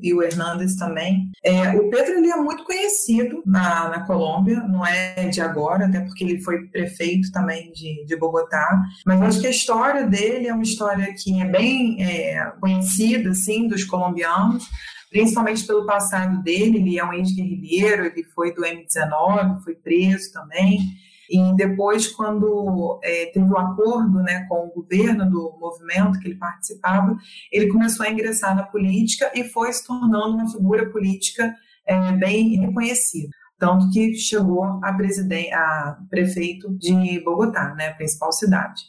[0.01, 1.31] e o Hernandes também.
[1.43, 6.01] É, o Petro ele é muito conhecido na, na Colômbia, não é de agora, até
[6.01, 10.53] porque ele foi prefeito também de, de Bogotá, mas acho que a história dele é
[10.53, 14.67] uma história que é bem é, conhecida, assim, dos colombianos,
[15.09, 20.79] principalmente pelo passado dele, ele é um ex-guerrilheiro, ele foi do M19, foi preso também,
[21.29, 26.27] e depois, quando é, teve o um acordo né, com o governo do movimento que
[26.27, 27.15] ele participava,
[27.51, 31.53] ele começou a ingressar na política e foi se tornando uma figura política
[31.85, 33.29] é, bem reconhecida.
[33.59, 38.81] Tanto que chegou a, a prefeito de Bogotá, né, a principal cidade.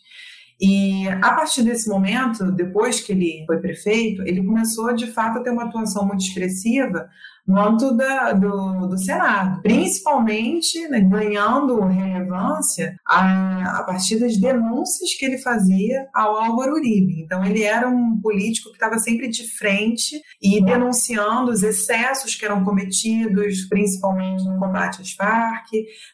[0.60, 5.42] E a partir desse momento, depois que ele foi prefeito, ele começou de fato a
[5.42, 7.08] ter uma atuação muito expressiva
[7.46, 15.14] no âmbito da, do, do Senado, principalmente né, ganhando relevância a, a partir das denúncias
[15.18, 17.22] que ele fazia ao Álvaro Uribe.
[17.22, 22.44] Então, ele era um político que estava sempre de frente e denunciando os excessos que
[22.44, 25.68] eram cometidos, principalmente no combate às Farc,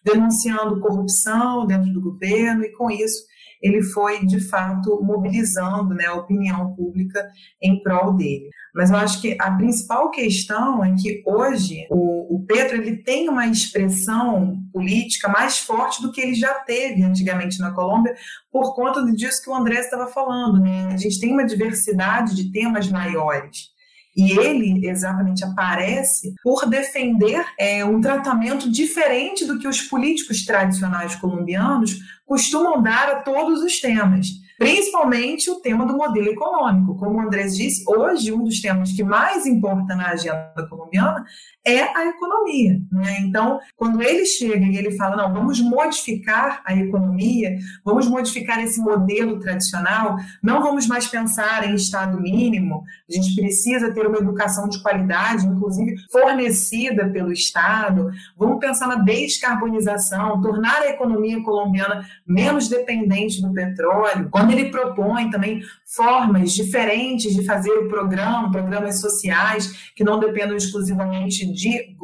[0.04, 3.24] denunciando corrupção dentro do governo, e com isso
[3.62, 7.26] ele foi de fato mobilizando né, a opinião pública
[7.62, 8.50] em prol dele.
[8.74, 13.28] Mas eu acho que a principal questão é que hoje o, o Petro ele tem
[13.28, 18.14] uma expressão política mais forte do que ele já teve antigamente na Colômbia,
[18.52, 20.60] por conta disso que o André estava falando.
[20.60, 20.88] Né?
[20.92, 23.75] A gente tem uma diversidade de temas maiores.
[24.16, 31.14] E ele exatamente aparece por defender é, um tratamento diferente do que os políticos tradicionais
[31.16, 36.96] colombianos costumam dar a todos os temas principalmente o tema do modelo econômico.
[36.96, 41.24] Como o Andrés disse, hoje um dos temas que mais importa na agenda colombiana
[41.64, 42.80] é a economia.
[42.92, 43.18] Né?
[43.20, 48.80] Então, quando ele chega e ele fala, não, vamos modificar a economia, vamos modificar esse
[48.80, 54.68] modelo tradicional, não vamos mais pensar em Estado mínimo, a gente precisa ter uma educação
[54.68, 62.68] de qualidade, inclusive fornecida pelo Estado, vamos pensar na descarbonização, tornar a economia colombiana menos
[62.68, 64.28] dependente do petróleo.
[64.30, 70.56] Quando ele propõe também formas diferentes de fazer o programa, programas sociais que não dependam
[70.56, 71.96] exclusivamente de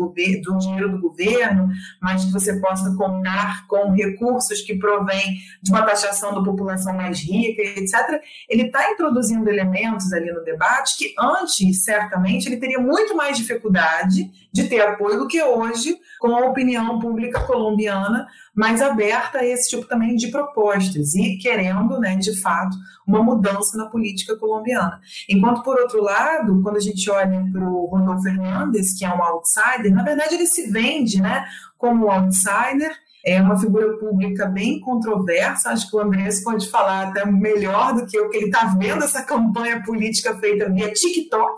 [0.43, 1.69] do dinheiro do governo,
[2.01, 7.21] mas que você possa contar com recursos que provêm de uma taxação da população mais
[7.21, 8.21] rica, etc.
[8.49, 14.31] Ele está introduzindo elementos ali no debate que antes, certamente, ele teria muito mais dificuldade
[14.53, 19.71] de ter apoio do que hoje com a opinião pública colombiana mais aberta a esse
[19.71, 25.01] tipo também de propostas e querendo, né, de fato, uma mudança na política colombiana.
[25.29, 29.23] Enquanto, por outro lado, quando a gente olha para o Rodolfo Fernandes, que é um
[29.23, 31.45] outsider, na verdade ele se vende né,
[31.79, 32.93] como outsider,
[33.25, 38.05] é uma figura pública bem controversa, acho que o Andrés pode falar até melhor do
[38.05, 41.55] que eu, que ele está vendo essa campanha política feita via TikTok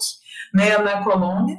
[0.52, 1.58] né, na Colômbia.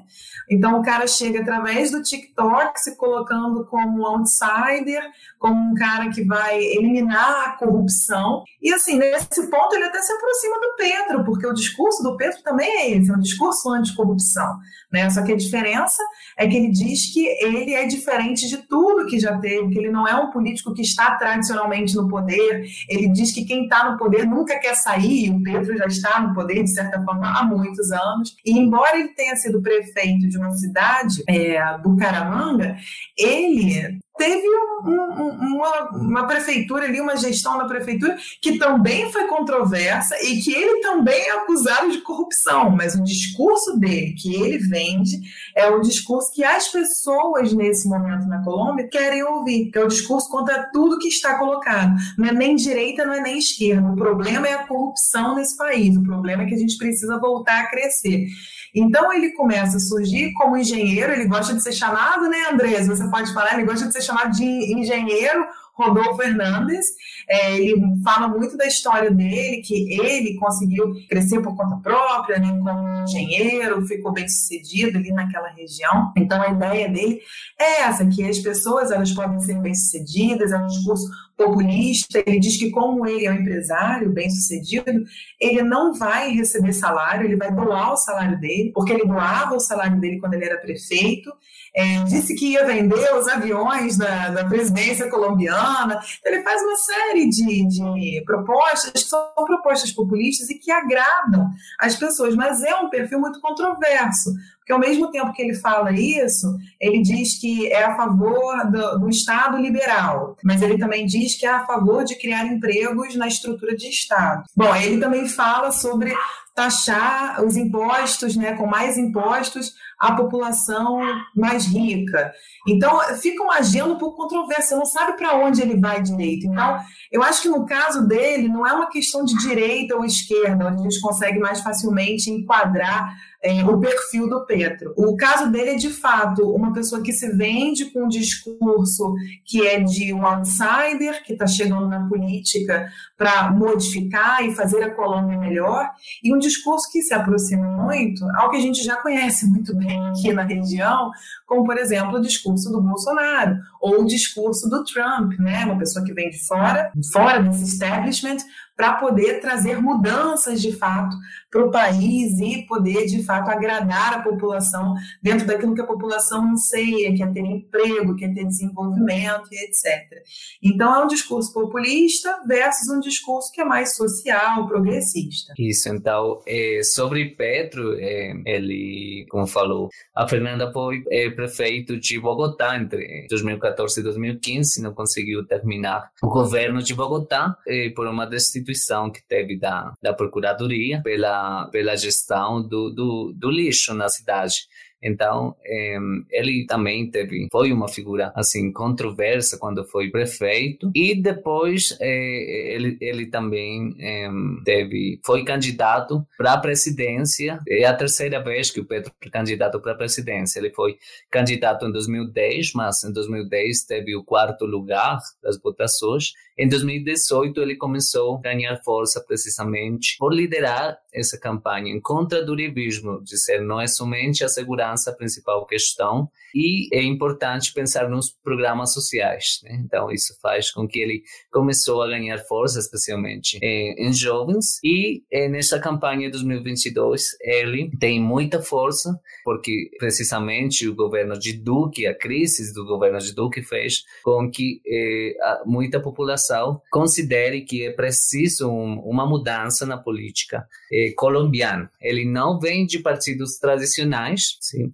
[0.49, 5.03] Então o cara chega através do TikTok se colocando como outsider,
[5.45, 8.43] como um cara que vai eliminar a corrupção.
[8.59, 12.41] E assim, nesse ponto ele até se aproxima do Pedro, porque o discurso do Pedro
[12.41, 14.57] também é esse, é um discurso anticorrupção.
[14.91, 15.07] Né?
[15.11, 16.01] Só que a diferença
[16.35, 19.91] é que ele diz que ele é diferente de tudo que já teve, que ele
[19.91, 22.65] não é um político que está tradicionalmente no poder.
[22.89, 26.19] Ele diz que quem está no poder nunca quer sair, e o Pedro já está
[26.21, 28.35] no poder, de certa forma, há muitos anos.
[28.43, 32.77] E embora ele tenha sido prefeito de uma cidade, é, Bucaramanga,
[33.15, 39.27] ele teve um, um, uma, uma, prefeitura ali, uma gestão da prefeitura que também foi
[39.27, 44.57] controversa e que ele também é acusado de corrupção, mas o discurso dele que ele
[44.57, 45.19] vende
[45.55, 49.87] é o discurso que as pessoas nesse momento na Colômbia querem ouvir, que é o
[49.87, 51.95] discurso contra tudo que está colocado.
[52.17, 53.89] Não é nem direita, não é nem esquerda.
[53.89, 55.95] O problema é a corrupção nesse país.
[55.97, 58.27] O problema é que a gente precisa voltar a crescer.
[58.75, 62.87] Então ele começa a surgir como engenheiro, ele gosta de ser chamado, né, Andrés?
[62.87, 66.85] Você pode falar, ele gosta de ser chamado de engenheiro Rodolfo Hernandes.
[67.29, 72.57] É, ele fala muito da história dele, que ele conseguiu crescer por conta própria, né,
[72.63, 76.11] como engenheiro, ficou bem sucedido ali naquela região.
[76.17, 77.19] Então a ideia dele
[77.59, 82.39] é essa, que as pessoas elas podem ser bem sucedidas, é um discurso populista, ele
[82.39, 85.03] diz que como ele é um empresário bem sucedido,
[85.39, 89.59] ele não vai receber salário, ele vai doar o salário dele, porque ele doava o
[89.59, 91.31] salário dele quando ele era prefeito,
[91.75, 96.75] é, disse que ia vender os aviões da, da presidência colombiana, então, ele faz uma
[96.77, 102.75] série de, de propostas que são propostas populistas e que agradam as pessoas, mas é
[102.75, 104.33] um perfil muito controverso,
[104.65, 108.97] porque ao mesmo tempo que ele fala isso, ele diz que é a favor do,
[108.97, 113.27] do, Estado liberal, mas ele também diz que é a favor de criar empregos na
[113.27, 114.43] estrutura de Estado.
[114.57, 116.15] Bom, ele também fala sobre
[116.55, 120.99] taxar os impostos, né, com mais impostos, a população
[121.35, 122.33] mais rica.
[122.67, 123.43] Então, fica
[123.85, 126.47] um pouco controversa, não sabe para onde ele vai direito.
[126.47, 126.79] Então,
[127.11, 130.79] eu acho que no caso dele, não é uma questão de direita ou esquerda, onde
[130.79, 133.15] a gente consegue mais facilmente enquadrar
[133.45, 134.91] é, o perfil do Petro.
[134.97, 139.13] O caso dele é, de fato, uma pessoa que se vende com um discurso
[139.45, 144.95] que é de um outsider, que está chegando na política para modificar e fazer a
[144.95, 145.91] Colômbia melhor,
[146.23, 150.03] e um discurso que se aproxima muito ao que a gente já conhece muito bem
[150.07, 151.11] aqui na região,
[151.45, 155.65] como, por exemplo, o discurso do Bolsonaro, ou o discurso do Trump, né?
[155.65, 158.37] uma pessoa que vem de fora, fora desse establishment,
[158.75, 161.15] para poder trazer mudanças de fato
[161.49, 166.51] para o país e poder de fato agradar a população dentro daquilo que a população
[166.51, 170.21] anseia, que é ter emprego, que é ter desenvolvimento e etc.
[170.61, 175.53] Então é um discurso populista versus um discurso que é mais social, progressista.
[175.57, 182.19] Isso, então, é, sobre Petro, é, ele, como falou, a Fernanda foi é, prefeito de
[182.19, 188.25] Bogotá entre 2014 e 2015, não conseguiu terminar o governo de Bogotá é, por uma
[188.25, 194.67] destituição que teve da, da Procuradoria pela, pela gestão do, do, do lixo na cidade.
[195.05, 195.99] Então, eh,
[196.31, 202.97] ele também teve, foi uma figura assim controversa quando foi prefeito e depois eh, ele,
[202.99, 204.27] ele também eh,
[204.63, 207.59] teve, foi candidato para a presidência.
[207.69, 210.57] É a terceira vez que o Petro foi candidato para a presidência.
[210.57, 210.97] Ele foi
[211.29, 216.31] candidato em 2010, mas em 2010 teve o quarto lugar das votações.
[216.57, 222.55] Em 2018 ele começou a ganhar força precisamente por liderar essa campanha em contra do
[222.55, 228.29] durivismo, dizer não é somente a segurança a principal questão e é importante pensar nos
[228.29, 229.59] programas sociais.
[229.63, 229.81] Né?
[229.85, 235.23] Então isso faz com que ele começou a ganhar força, especialmente em, em jovens e
[235.49, 242.17] nessa campanha de 2022 ele tem muita força porque precisamente o governo de Duque, a
[242.17, 248.69] crise do governo de Duque fez com que eh, muita população considere que é preciso
[248.69, 251.89] um, uma mudança na política eh, colombiano.
[252.01, 254.84] Ele não vem de partidos tradicionais, sim,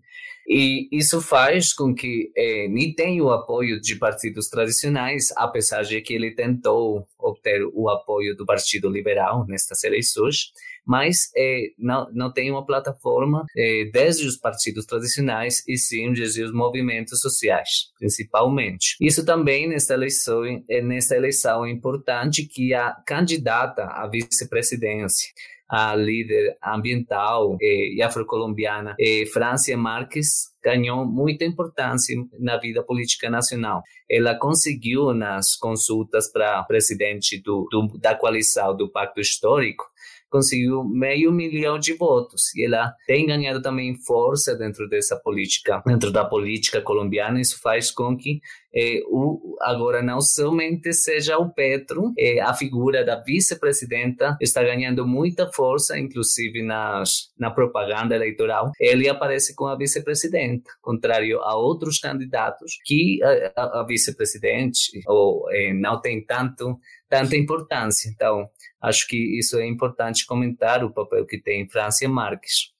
[0.47, 6.01] e isso faz com que eh, nem tenha o apoio de partidos tradicionais, apesar de
[6.01, 10.51] que ele tentou obter o apoio do Partido Liberal nestas eleições,
[10.85, 16.43] mas eh, não, não tem uma plataforma eh, desde os partidos tradicionais e sim desde
[16.43, 18.97] os movimentos sociais, principalmente.
[18.99, 20.41] Isso também nesta eleição,
[20.83, 25.29] nesta eleição é importante que a candidata à vice-presidência
[25.71, 33.29] a líder ambiental eh, e afrocolombiana, eh, Francia Marques, ganhou muita importância na vida política
[33.29, 33.81] nacional.
[34.09, 39.85] Ela conseguiu nas consultas para presidente do, do, da coalição do Pacto Histórico
[40.31, 46.09] conseguiu meio milhão de votos e ela tem ganhado também força dentro dessa política, dentro
[46.09, 47.41] da política colombiana.
[47.41, 48.39] Isso faz com que
[48.73, 55.05] eh, o, agora não somente seja o Petro, eh, a figura da vice-presidenta está ganhando
[55.05, 58.71] muita força, inclusive nas, na propaganda eleitoral.
[58.79, 65.45] Ele aparece com a vice-presidenta, contrário a outros candidatos que a, a, a vice-presidente ou
[65.51, 66.79] eh, não tem tanto
[67.11, 68.09] tanta importância.
[68.09, 68.49] Então,
[68.81, 72.71] acho que isso é importante comentar o papel que tem Francia Marques.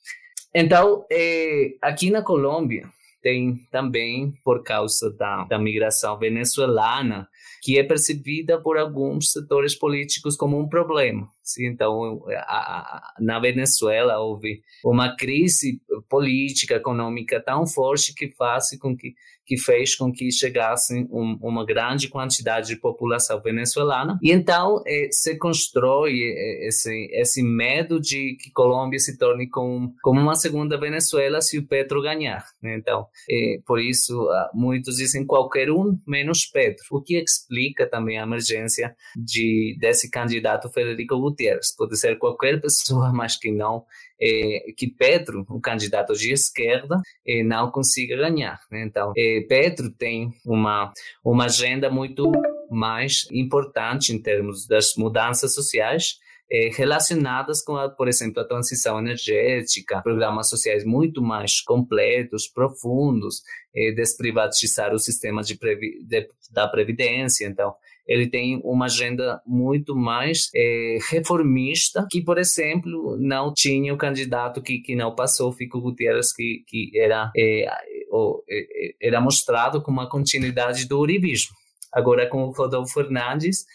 [0.56, 2.88] Então, é, aqui na Colômbia,
[3.22, 7.28] tem também por causa da, da migração venezuelana,
[7.62, 11.30] que é percebida por alguns setores políticos como um problema.
[11.60, 15.80] Então, a, a, na Venezuela houve uma crise
[16.10, 19.14] política, econômica tão forte que faz com que,
[19.52, 24.18] que fez com que chegasse um, uma grande quantidade de população venezuelana.
[24.24, 29.94] E então eh, se constrói eh, esse, esse medo de que Colômbia se torne como,
[30.02, 32.46] como uma segunda Venezuela se o Petro ganhar.
[32.64, 32.78] Né?
[32.78, 38.18] Então, eh, por isso, ah, muitos dizem qualquer um menos Petro, o que explica também
[38.18, 41.76] a emergência de, desse candidato Federico Gutierrez.
[41.76, 43.84] Pode ser qualquer pessoa, mas que não
[44.22, 48.60] é, que Petro, um candidato de esquerda, é, não consiga ganhar.
[48.70, 48.84] Né?
[48.84, 52.32] Então, é, Petro tem uma, uma agenda muito
[52.70, 56.20] mais importante em termos das mudanças sociais,
[56.52, 63.42] é, relacionadas com, a, por exemplo, a transição energética, programas sociais muito mais completos, profundos,
[63.74, 65.58] é, desprivatizar o sistema de,
[66.04, 67.48] de, da previdência.
[67.48, 67.74] Então,
[68.12, 74.62] ele tem uma agenda muito mais é, reformista, que, por exemplo, não tinha o candidato
[74.62, 80.10] que, que não passou, Fico Gutierrez, que, que era, é, é, era mostrado como uma
[80.10, 81.56] continuidade do uribismo.
[81.94, 83.66] Agora, com o Rodolfo Fernandes,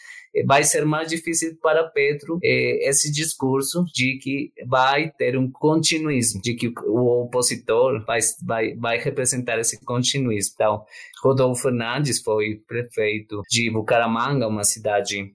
[0.45, 6.41] vai ser mais difícil para Petro eh, esse discurso de que vai ter um continuismo,
[6.41, 10.53] de que o opositor vai, vai, vai representar esse continuismo.
[10.53, 10.83] Então,
[11.21, 15.31] Rodolfo Fernandes foi prefeito de Bucaramanga, uma cidade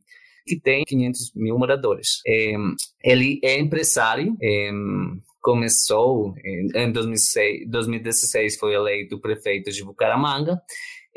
[0.47, 2.21] que tem 500 mil moradores.
[2.27, 2.55] É,
[3.05, 4.71] ele é empresário, é,
[5.41, 10.61] começou em 2006, 2016 foi eleito prefeito de Bucaramanga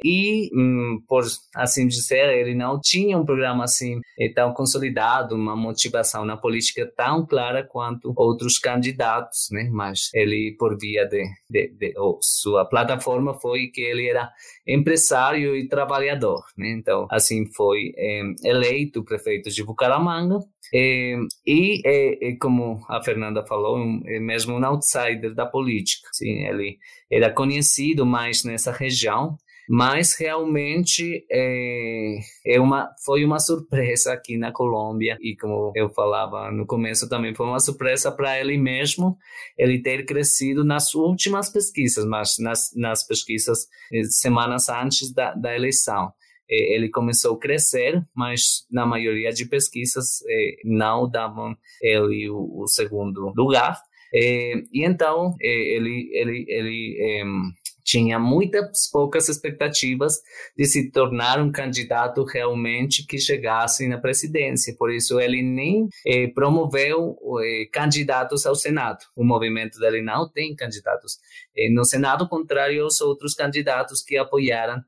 [0.03, 1.23] e, hum, por
[1.55, 6.91] assim dizer, ele não tinha um programa assim eh, tão consolidado, uma motivação na política
[6.95, 9.69] tão clara quanto outros candidatos, né?
[9.71, 14.29] Mas ele, por via de, de, de sua plataforma, foi que ele era
[14.67, 16.69] empresário e trabalhador, né?
[16.71, 20.39] Então, assim foi é, eleito prefeito de Bucaramanga
[20.73, 21.15] é,
[21.45, 26.09] e, é, como a Fernanda falou, é mesmo um outsider da política.
[26.13, 26.77] Sim, ele
[27.11, 29.37] era conhecido mais nessa região
[29.69, 36.51] mas realmente é, é uma, foi uma surpresa aqui na Colômbia e como eu falava
[36.51, 39.17] no começo também foi uma surpresa para ele mesmo
[39.57, 45.55] ele ter crescido nas últimas pesquisas, mas nas, nas pesquisas eh, semanas antes da, da
[45.55, 46.11] eleição
[46.49, 52.67] eh, ele começou a crescer, mas na maioria de pesquisas eh, não davam ele o,
[52.67, 53.79] segundo lugar.
[54.13, 57.55] e então ele ele ele
[57.85, 60.15] tinha muitas poucas expectativas
[60.57, 64.75] de se tornar um candidato realmente que chegasse na presidência.
[64.77, 69.05] Por isso, ele nem eh, promoveu eh, candidatos ao Senado.
[69.15, 71.19] O movimento dele não tem candidatos
[71.55, 74.81] eh, no Senado, contrário aos outros candidatos que apoiaram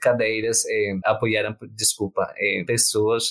[0.00, 3.30] cadeiras, eh, apoiaram, desculpa, eh, pessoas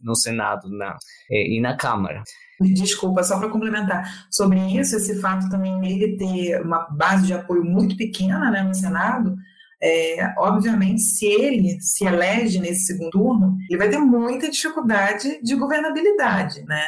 [0.00, 0.96] no Senado na,
[1.30, 2.22] e na Câmara.
[2.60, 7.64] Desculpa, só para complementar sobre isso, esse fato também dele ter uma base de apoio
[7.64, 9.34] muito pequena né, no Senado,
[9.82, 15.56] é, obviamente, se ele se elege nesse segundo turno, ele vai ter muita dificuldade de
[15.56, 16.82] governabilidade, né?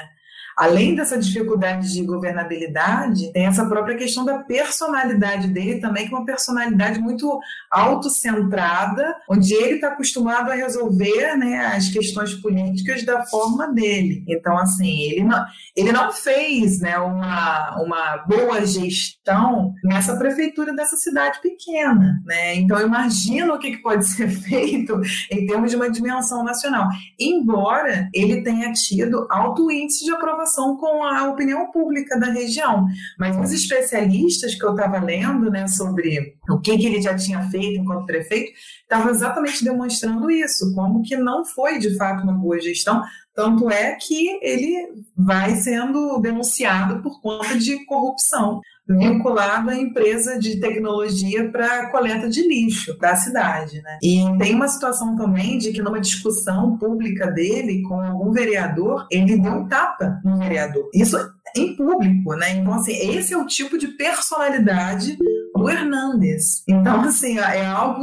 [0.56, 6.16] Além dessa dificuldade de governabilidade, tem essa própria questão da personalidade dele também, que é
[6.16, 7.40] uma personalidade muito
[7.70, 14.24] autocentrada, onde ele está acostumado a resolver né, as questões políticas da forma dele.
[14.28, 15.44] Então, assim, ele não,
[15.74, 22.22] ele não fez né, uma, uma boa gestão nessa prefeitura dessa cidade pequena.
[22.26, 22.56] Né?
[22.56, 25.00] Então, eu imagino o que, que pode ser feito
[25.30, 26.88] em termos de uma dimensão nacional.
[27.18, 32.86] Embora ele tenha tido alto índice de aprovação preocupação com a opinião pública da região.
[33.18, 37.48] Mas os especialistas que eu estava lendo né, sobre o que, que ele já tinha
[37.50, 42.60] feito enquanto prefeito, estavam exatamente demonstrando isso, como que não foi de fato uma boa
[42.60, 43.02] gestão,
[43.34, 50.60] tanto é que ele vai sendo denunciado por conta de corrupção vinculado à empresa de
[50.60, 53.80] tecnologia para coleta de lixo da cidade.
[53.80, 53.98] Né?
[54.02, 59.38] E tem uma situação também de que numa discussão pública dele com algum vereador, ele
[59.38, 60.88] deu um tapa no vereador.
[60.94, 61.16] Isso
[61.56, 62.56] em público, né?
[62.56, 65.18] Então, assim, esse é o tipo de personalidade
[65.54, 66.62] do Hernandes.
[66.66, 68.02] Então, assim, é algo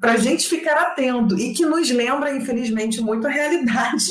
[0.00, 4.04] para a gente ficar atento e que nos lembra, infelizmente, muito a realidade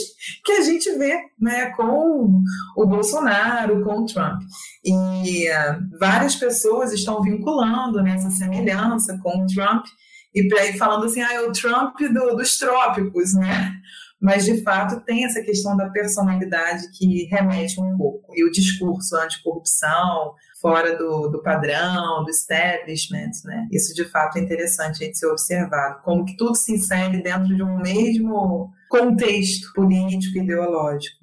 [0.43, 2.41] que a gente vê né, com
[2.75, 4.41] o Bolsonaro, com o Trump.
[4.84, 9.86] E uh, várias pessoas estão vinculando nessa semelhança com o Trump
[10.34, 13.73] e falando assim, ah, é o Trump do, dos trópicos, né?
[14.19, 19.15] Mas de fato tem essa questão da personalidade que remete um pouco e o discurso
[19.17, 20.34] anticorrupção,
[20.64, 23.68] fora do, do padrão, do establishment, né?
[23.70, 27.61] Isso de fato é interessante a ser observado, como que tudo se insere dentro de
[27.61, 31.18] um mesmo contexto político e ideológico.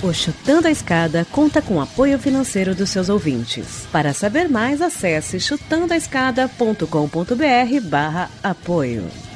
[0.00, 3.84] O Chutando a Escada conta com apoio financeiro dos seus ouvintes.
[3.90, 9.27] Para saber mais, acesse chutandoaescada.com.br barra apoio.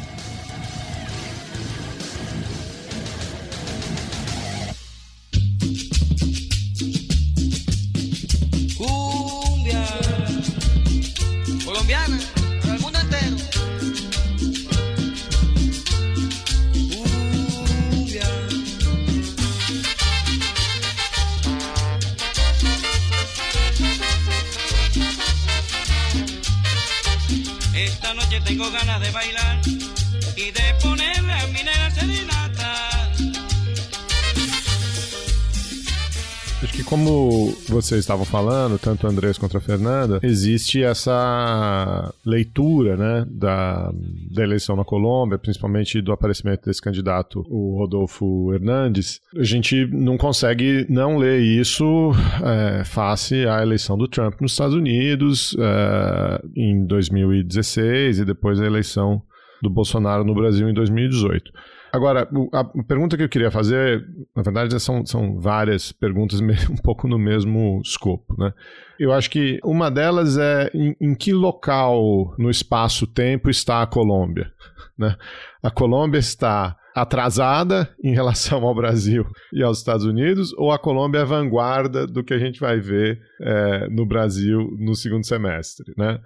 [29.13, 29.52] Bailar
[36.93, 43.91] como vocês estavam falando, tanto Andrés quanto a Fernanda, existe essa leitura né, da,
[44.31, 49.23] da eleição na Colômbia, principalmente do aparecimento desse candidato, o Rodolfo Hernandes.
[49.35, 52.13] A gente não consegue não ler isso
[52.45, 58.67] é, face à eleição do Trump nos Estados Unidos é, em 2016 e depois a
[58.67, 59.23] eleição
[59.63, 61.51] do Bolsonaro no Brasil em 2018.
[61.93, 64.03] Agora, a pergunta que eu queria fazer,
[64.35, 66.41] na verdade, são, são várias perguntas
[66.71, 68.55] um pouco no mesmo escopo, né?
[68.99, 74.51] Eu acho que uma delas é em, em que local no espaço-tempo está a Colômbia?
[74.99, 75.15] Né?
[75.63, 81.21] A Colômbia está atrasada em relação ao Brasil e aos Estados Unidos, ou a Colômbia
[81.21, 86.21] é vanguarda do que a gente vai ver é, no Brasil no segundo semestre, né?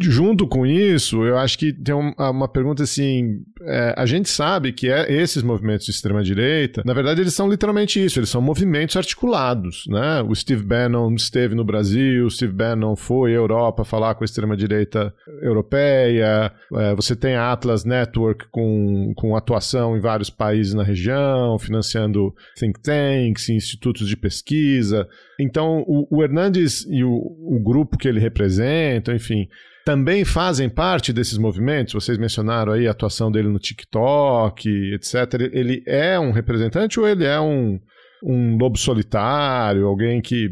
[0.00, 4.72] Junto com isso, eu acho que tem uma, uma pergunta assim: é, a gente sabe
[4.72, 8.96] que é, esses movimentos de extrema-direita, na verdade, eles são literalmente isso, eles são movimentos
[8.96, 10.22] articulados, né?
[10.22, 14.26] O Steve Bannon esteve no Brasil, o Steve Bannon foi à Europa falar com a
[14.26, 20.82] extrema-direita europeia, é, você tem a Atlas Network com, com atuação em vários países na
[20.82, 25.08] região, financiando think tanks, institutos de pesquisa.
[25.38, 29.48] Então, o, o Hernandes e o, o grupo que ele representa, enfim,
[29.84, 31.94] também fazem parte desses movimentos.
[31.94, 35.50] Vocês mencionaram aí a atuação dele no TikTok, etc.
[35.52, 37.80] Ele é um representante ou ele é um,
[38.22, 40.50] um lobo solitário, alguém que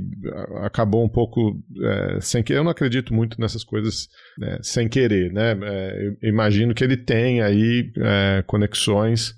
[0.62, 2.58] acabou um pouco é, sem querer.
[2.58, 5.56] Eu não acredito muito nessas coisas né, sem querer, né?
[5.62, 9.34] É, imagino que ele tem aí é, conexões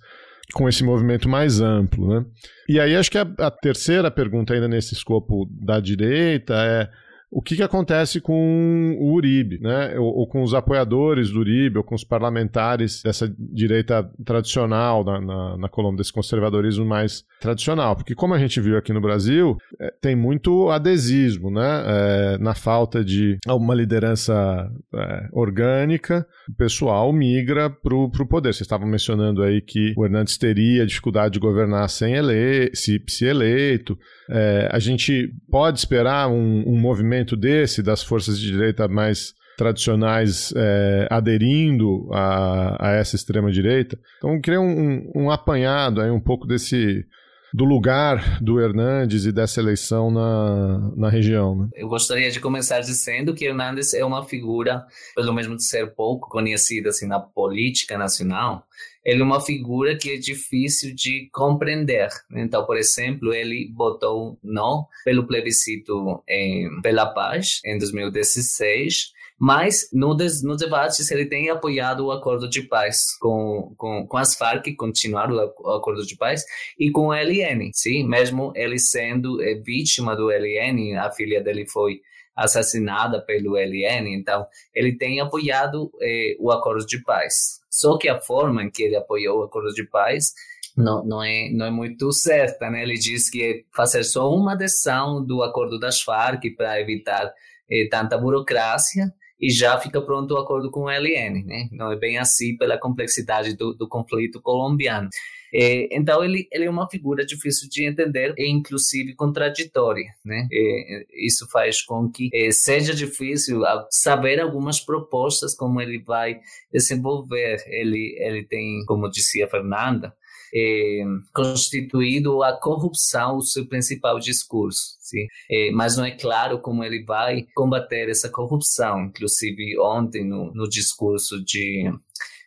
[0.54, 2.24] com esse movimento mais amplo, né?
[2.68, 6.88] E aí acho que a, a terceira pergunta ainda nesse escopo da direita é
[7.34, 9.98] o que, que acontece com o Uribe, né?
[9.98, 15.18] Ou, ou, com os apoiadores do Uribe, ou com os parlamentares dessa direita tradicional na,
[15.18, 17.96] na, na Colômbia, desse conservadorismo mais tradicional.
[17.96, 21.84] Porque, como a gente viu aqui no Brasil, é, tem muito adesismo, né?
[21.86, 28.52] É, na falta de uma liderança é, orgânica, o pessoal migra para o poder.
[28.52, 33.24] Vocês estavam mencionando aí que o Hernandes teria dificuldade de governar sem ele, se, se
[33.24, 33.98] eleito.
[34.34, 40.54] É, a gente pode esperar um, um, movimento desse das forças de direita mais tradicionais
[40.56, 43.98] é, aderindo a, a essa extrema direita.
[44.16, 47.04] Então, eu queria um, um, apanhado aí um pouco desse
[47.52, 51.54] do lugar do Hernandes e dessa eleição na, na região.
[51.54, 51.68] Né?
[51.74, 56.30] Eu gostaria de começar dizendo que Hernandes é uma figura, pelo mesmo de ser pouco
[56.30, 58.66] conhecida assim na política nacional,
[59.04, 62.08] ele é uma figura que é difícil de compreender.
[62.30, 69.12] Então, por exemplo, ele votou não pelo plebiscito em, pela paz em 2016
[69.42, 74.16] mas no des, nos debates ele tem apoiado o acordo de paz com, com, com
[74.16, 76.44] as Farc, continuar o, acordo de paz,
[76.78, 81.66] e com o LN, sim, mesmo ele sendo é, vítima do LN, a filha dele
[81.68, 82.00] foi
[82.36, 87.60] assassinada pelo LN, então ele tem apoiado é, o acordo de paz.
[87.68, 90.34] Só que a forma em que ele apoiou o acordo de paz
[90.76, 92.84] não, não, é, não é muito certa, né?
[92.84, 97.34] Ele diz que é fazer só uma adesão do acordo das Farc para evitar
[97.68, 99.12] eh, tanta burocracia
[99.42, 101.68] e já fica pronto o acordo com o LN, né?
[101.72, 105.08] Não é bem assim pela complexidade do, do conflito colombiano.
[105.52, 110.46] É, então ele, ele é uma figura difícil de entender e inclusive contraditória, né?
[110.50, 116.40] É, isso faz com que é, seja difícil saber algumas propostas como ele vai
[116.72, 117.64] desenvolver.
[117.66, 120.14] Ele ele tem, como dizia Fernanda,
[120.54, 124.96] é, constituído a corrupção o seu principal discurso.
[125.00, 125.26] Sim?
[125.50, 129.06] É, mas não é claro como ele vai combater essa corrupção.
[129.06, 131.90] Inclusive, ontem, no, no discurso de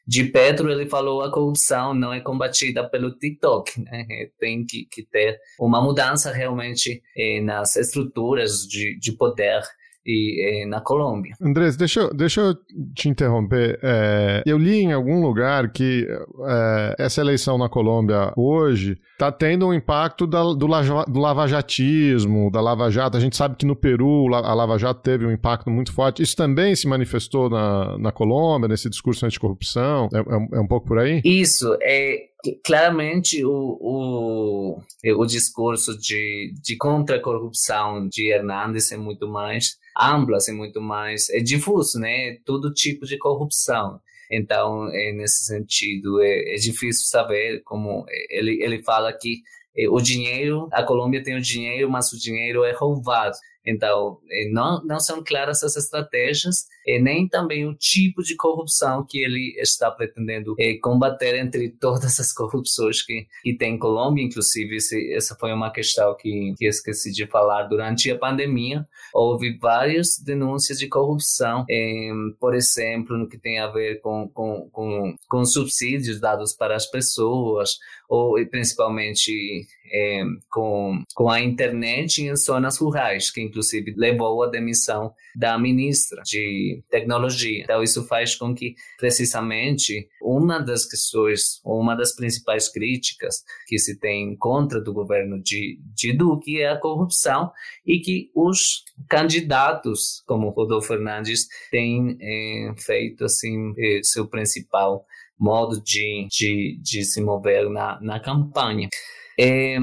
[0.07, 4.05] de Pedro, ele falou a corrupção não é combatida pelo TikTok, né?
[4.09, 9.63] É, tem que, que ter uma mudança realmente eh, nas estruturas de, de poder
[10.05, 11.33] e, e na Colômbia.
[11.41, 12.55] Andrés, deixa, eu, deixa eu
[12.93, 13.79] te interromper.
[13.81, 16.07] É, eu li em algum lugar que
[16.47, 22.61] é, essa eleição na Colômbia hoje está tendo um impacto da, do, do lavajatismo, da
[22.61, 23.17] Lava Jato.
[23.17, 26.21] A gente sabe que no Peru a Lava Jato teve um impacto muito forte.
[26.21, 30.09] Isso também se manifestou na, na Colômbia, nesse discurso anticorrupção?
[30.13, 31.21] É, é, é um pouco por aí?
[31.23, 31.77] Isso.
[31.81, 32.25] É,
[32.63, 34.81] claramente o, o,
[35.17, 40.81] o discurso de, de contra a corrupção de Hernandes é muito mais amplo, assim, muito
[40.81, 42.37] mais é difuso, né?
[42.45, 43.99] Todo tipo de corrupção.
[44.31, 49.41] Então, é, nesse sentido, é, é difícil saber como ele, ele fala que
[49.77, 53.35] é, o dinheiro, a Colômbia tem o dinheiro, mas o dinheiro é roubado.
[53.65, 59.05] Então, é, não, não são claras as estratégias e nem também o tipo de corrupção
[59.09, 64.23] que ele está pretendendo é, combater entre todas as corrupções que, que tem em Colômbia.
[64.23, 64.77] Inclusive,
[65.13, 68.85] essa foi uma questão que, que esqueci de falar durante a pandemia.
[69.13, 74.69] Houve várias denúncias de corrupção, é, por exemplo, no que tem a ver com, com,
[74.71, 77.77] com, com subsídios dados para as pessoas,
[78.09, 85.13] ou principalmente é, com, com a internet em zonas rurais, que inclusive levou à demissão
[85.35, 87.63] da ministra de tecnologia.
[87.63, 93.99] Então, isso faz com que, precisamente, uma das questões, uma das principais críticas que se
[93.99, 97.51] tem contra do governo de, de Duque é a corrupção
[97.85, 105.05] e que os candidatos, como Rodolfo Fernandes, têm é, feito assim é, seu principal
[105.39, 108.89] modo de, de, de se mover na, na campanha.
[109.37, 109.77] É,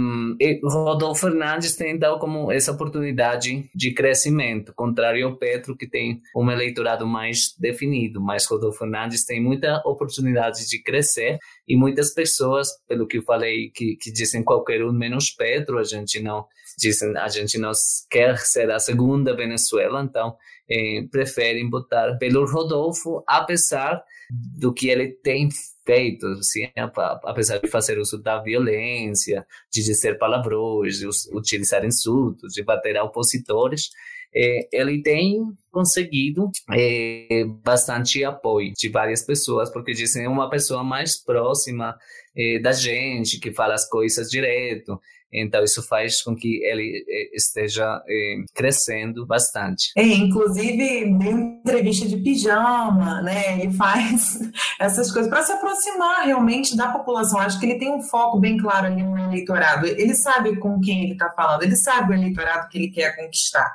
[0.64, 6.50] Rodolfo Fernandes tem dado como essa oportunidade de crescimento, contrário ao Petro, que tem um
[6.50, 11.38] eleitorado mais definido, mas Rodolfo Fernandes tem muita oportunidade de crescer
[11.68, 15.84] e muitas pessoas, pelo que eu falei, que, que dizem qualquer um menos Petro, a
[15.84, 16.46] gente não
[16.78, 17.72] dizem, a gente não
[18.10, 20.34] quer ser a segunda Venezuela, então
[20.72, 25.48] é, preferem votar pelo Rodolfo, apesar do que ele tem
[25.84, 26.68] feito, assim,
[27.24, 33.04] apesar de fazer uso da violência, de dizer palavrões, de utilizar insultos, de bater a
[33.04, 33.90] opositores,
[34.34, 40.82] é, ele tem conseguido é, bastante apoio de várias pessoas, porque dizem é uma pessoa
[40.82, 41.96] mais próxima
[42.62, 44.98] da gente, que fala as coisas direto.
[45.32, 49.90] Então, isso faz com que ele eh, esteja eh, crescendo bastante.
[49.96, 53.60] É, inclusive, deu entrevista de pijama, né?
[53.60, 54.38] Ele faz
[54.78, 57.40] essas coisas para se aproximar realmente da população.
[57.40, 59.86] Acho que ele tem um foco bem claro ali no eleitorado.
[59.86, 63.74] Ele sabe com quem ele está falando, ele sabe o eleitorado que ele quer conquistar.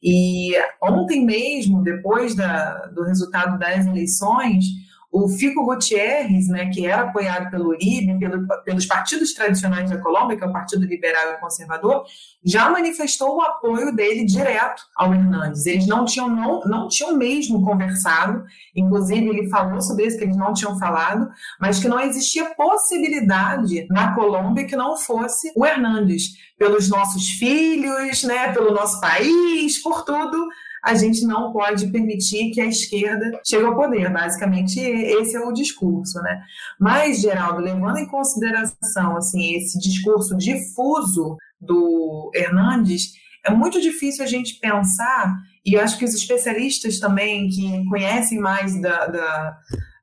[0.00, 4.66] E ontem mesmo, depois da, do resultado das eleições,
[5.14, 10.36] o Fico Gutierrez, né, que era apoiado pelo Uribe, pelo, pelos partidos tradicionais da Colômbia,
[10.36, 12.04] que é o Partido Liberal e Conservador,
[12.44, 15.66] já manifestou o apoio dele direto ao Hernandes.
[15.66, 18.44] Eles não tinham, não, não tinham mesmo conversado,
[18.74, 23.86] inclusive ele falou sobre isso, que eles não tinham falado, mas que não existia possibilidade
[23.90, 30.04] na Colômbia que não fosse o Hernandes, pelos nossos filhos, né, pelo nosso país, por
[30.04, 30.48] tudo
[30.84, 34.12] a gente não pode permitir que a esquerda chegue ao poder.
[34.12, 36.42] Basicamente, esse é o discurso, né?
[36.78, 43.12] Mas, Geraldo, levando em consideração assim esse discurso difuso do Hernandes,
[43.46, 48.78] é muito difícil a gente pensar, e acho que os especialistas também que conhecem mais
[48.80, 49.56] da, da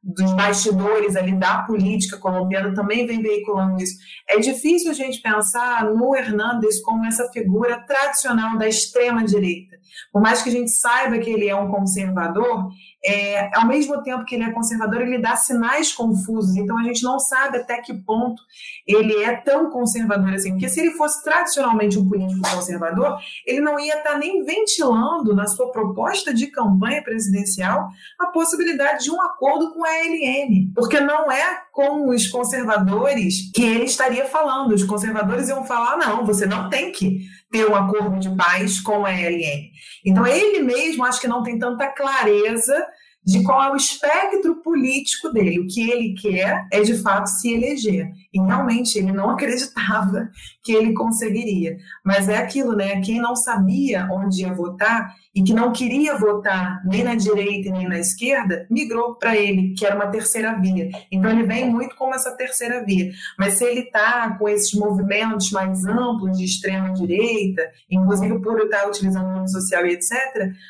[0.03, 3.97] dos bastidores ali da política colombiana também vem veiculando isso.
[4.27, 9.77] É difícil a gente pensar no Hernandes como essa figura tradicional da extrema direita.
[10.11, 12.69] Por mais que a gente saiba que ele é um conservador,
[13.03, 16.55] é, ao mesmo tempo que ele é conservador, ele dá sinais confusos.
[16.55, 18.41] Então a gente não sabe até que ponto
[18.87, 20.51] ele é tão conservador assim.
[20.51, 25.47] Porque se ele fosse tradicionalmente um político conservador, ele não ia estar nem ventilando na
[25.47, 27.89] sua proposta de campanha presidencial
[28.19, 30.71] a possibilidade de um acordo com a ALN.
[30.75, 34.73] Porque não é com os conservadores que ele estaria falando.
[34.73, 39.05] Os conservadores iam falar: não, você não tem que ter um acordo de paz com
[39.05, 39.71] a ELN.
[40.05, 42.85] Então, ele mesmo acho que não tem tanta clareza
[43.25, 45.59] de qual é o espectro político dele.
[45.59, 48.11] O que ele quer é, de fato, se eleger.
[48.33, 50.29] E realmente ele não acreditava
[50.63, 51.77] que ele conseguiria.
[52.03, 53.01] Mas é aquilo, né?
[53.01, 57.87] Quem não sabia onde ia votar e que não queria votar nem na direita nem
[57.87, 60.89] na esquerda, migrou para ele, que era uma terceira via.
[61.11, 63.11] Então ele vem muito como essa terceira via.
[63.37, 68.87] Mas se ele está com esses movimentos mais amplos de extrema direita, inclusive por estar
[68.87, 70.11] utilizando o nome social e etc.,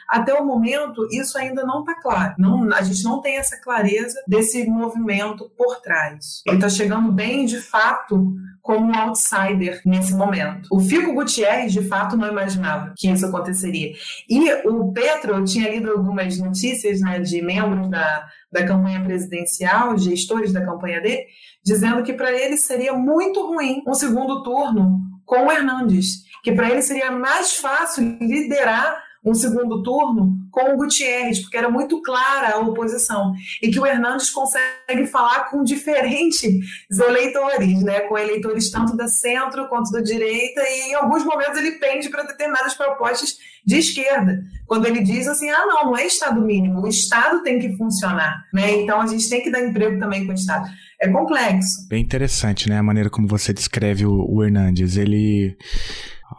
[0.08, 2.36] até o momento isso ainda não está claro.
[2.42, 6.42] Não, a gente não tem essa clareza desse movimento por trás.
[6.46, 10.68] Ele está chegando bem, de fato, como um outsider nesse momento.
[10.72, 13.94] O Fico Gutierrez, de fato, não imaginava que isso aconteceria.
[14.28, 19.98] E o Petro, eu tinha lido algumas notícias né, de membros da, da campanha presidencial,
[19.98, 21.26] gestores da campanha dele,
[21.64, 26.70] dizendo que para ele seria muito ruim um segundo turno com o Hernandes, que para
[26.70, 32.56] ele seria mais fácil liderar um segundo turno com o Gutierrez, porque era muito clara
[32.56, 36.52] a oposição, e que o Hernandes consegue falar com diferentes
[36.90, 41.74] eleitores, né, com eleitores tanto da centro quanto da direita, e em alguns momentos ele
[41.74, 46.42] pende para determinadas propostas de esquerda, quando ele diz assim, ah não, não é Estado
[46.42, 50.26] mínimo, o Estado tem que funcionar, né, então a gente tem que dar emprego também
[50.26, 50.68] com o Estado.
[51.00, 51.88] É complexo.
[51.88, 55.58] Bem interessante, né, a maneira como você descreve o, o Hernandes, ele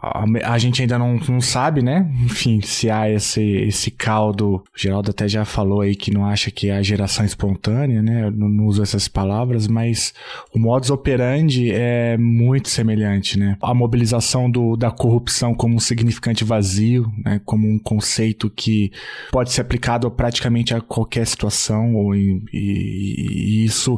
[0.03, 2.11] a, a, gente ainda não, não sabe, né?
[2.25, 4.55] Enfim, se há esse, esse caldo.
[4.55, 8.25] O Geraldo até já falou aí que não acha que é a geração espontânea, né?
[8.25, 10.13] Eu não, uso essas palavras, mas
[10.53, 13.57] o modus operandi é muito semelhante, né?
[13.61, 17.39] A mobilização do, da corrupção como um significante vazio, né?
[17.45, 18.91] Como um conceito que
[19.31, 23.97] pode ser aplicado praticamente a qualquer situação, ou em, e, e isso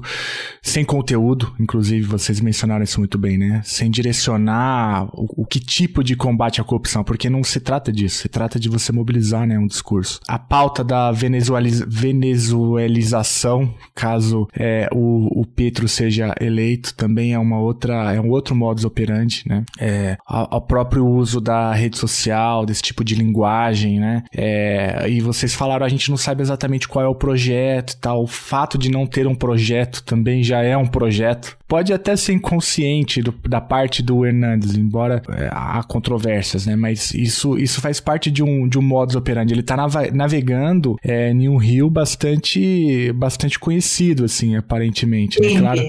[0.61, 3.61] sem conteúdo, inclusive vocês mencionaram isso muito bem, né?
[3.63, 7.91] Sem direcionar o, o que tipo tipo de combate à corrupção, porque não se trata
[7.91, 10.19] disso, se trata de você mobilizar né, um discurso.
[10.27, 17.59] A pauta da venezueliz venezuelização, caso é, o, o Petro seja eleito, também é uma
[17.59, 19.63] outra, é um outro modus operandi, né?
[19.79, 24.23] É, o próprio uso da rede social, desse tipo de linguagem, né?
[24.35, 28.23] É, e vocês falaram, a gente não sabe exatamente qual é o projeto e tal.
[28.23, 31.57] O fato de não ter um projeto também já é um projeto.
[31.67, 35.49] Pode até ser inconsciente do, da parte do Hernandes, embora é,
[35.79, 36.75] há controvérsias, né?
[36.75, 39.53] Mas isso, isso faz parte de um, de um modus operandi.
[39.53, 39.75] Ele tá
[40.13, 45.41] navegando é, em um rio bastante, bastante conhecido, assim, aparentemente.
[45.41, 45.59] Né?
[45.59, 45.81] Claro.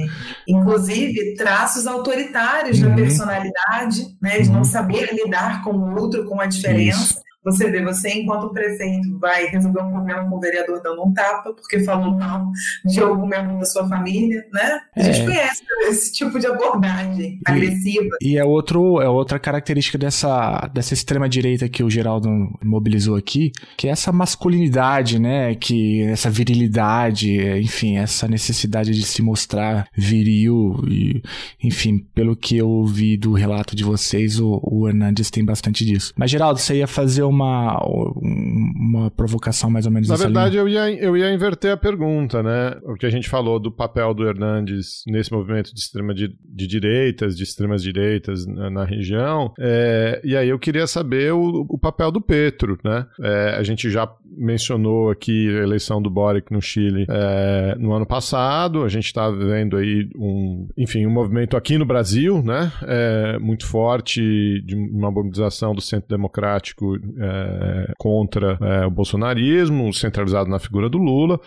[0.49, 2.89] Inclusive, traços autoritários uhum.
[2.89, 4.41] da personalidade, né?
[4.41, 4.57] De uhum.
[4.57, 7.15] não saber lidar com o outro, com a diferença.
[7.15, 7.26] Isso.
[7.47, 11.53] Você vê, você, enquanto prefeito, vai resolver um problema com o vereador dando um tapa,
[11.53, 12.51] porque falou mal
[12.85, 14.81] de algum membro da sua família, né?
[14.97, 15.25] A gente é.
[15.25, 18.17] conhece esse tipo de abordagem e, agressiva.
[18.21, 22.29] E é, outro, é outra característica dessa, dessa extrema-direita que o Geraldo
[22.65, 25.55] mobilizou aqui, que é essa masculinidade, né?
[25.55, 30.83] Que essa virilidade, enfim, essa necessidade de se mostrar viril.
[30.89, 31.23] E,
[31.63, 36.13] enfim, pelo que eu ouvi do relato de vocês, o, o Hernandes tem bastante disso.
[36.17, 40.69] Mas, Geraldo, você ia fazer uma uma, uma provocação mais ou menos Na verdade, eu
[40.69, 42.77] ia, eu ia inverter a pergunta, né?
[42.85, 46.67] O que a gente falou do papel do Hernandes nesse movimento de extrema de, de
[46.67, 49.53] direitas, de extremas direitas na, na região.
[49.59, 53.07] É, e aí eu queria saber o, o papel do Petro, né?
[53.21, 58.07] É, a gente já mencionou aqui a eleição do Boric no Chile é, no ano
[58.07, 58.85] passado.
[58.85, 62.73] A gente está vendo aí um, enfim, um movimento aqui no Brasil, né?
[62.83, 64.21] É, muito forte
[64.63, 66.97] de uma mobilização do Centro Democrático
[67.27, 71.41] é, contra é, o bolsonarismo, centralizado na figura do Lula.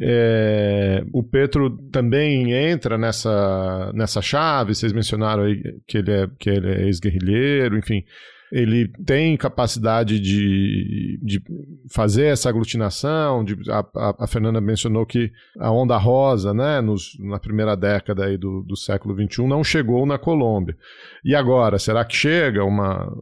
[0.00, 6.48] É, o Petro também entra nessa, nessa chave, vocês mencionaram aí que ele é, que
[6.48, 8.04] ele é ex-guerrilheiro, enfim
[8.52, 11.42] ele tem capacidade de, de
[11.90, 13.44] fazer essa aglutinação.
[13.44, 13.84] De, a,
[14.18, 18.76] a, Fernanda mencionou que a onda rosa, né, nos, na primeira década aí do, do
[18.76, 20.76] século XXI, não chegou na Colômbia.
[21.24, 23.12] E agora, será que chega uma,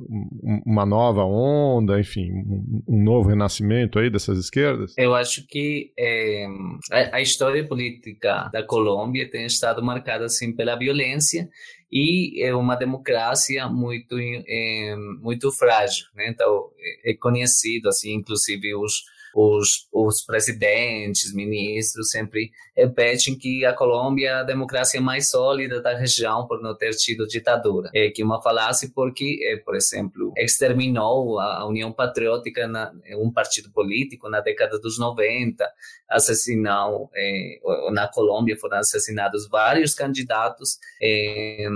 [0.64, 4.94] uma nova onda, enfim, um, um novo renascimento aí dessas esquerdas?
[4.96, 6.46] Eu acho que é,
[6.92, 11.48] a, a história política da Colômbia tem estado marcada assim pela violência
[11.90, 16.28] e é uma democracia muito é, muito frágil, né?
[16.28, 16.70] Então
[17.04, 19.04] é conhecido assim, inclusive os
[19.36, 25.94] os, os presidentes, ministros sempre repetem que a Colômbia é a democracia mais sólida da
[25.94, 27.90] região por não ter tido ditadura.
[27.94, 33.70] É que uma falácia porque, é, por exemplo, exterminou a União Patriótica, na, um partido
[33.70, 35.68] político, na década dos 90,
[36.08, 37.60] assassinou, é,
[37.92, 41.66] na Colômbia foram assassinados vários candidatos é,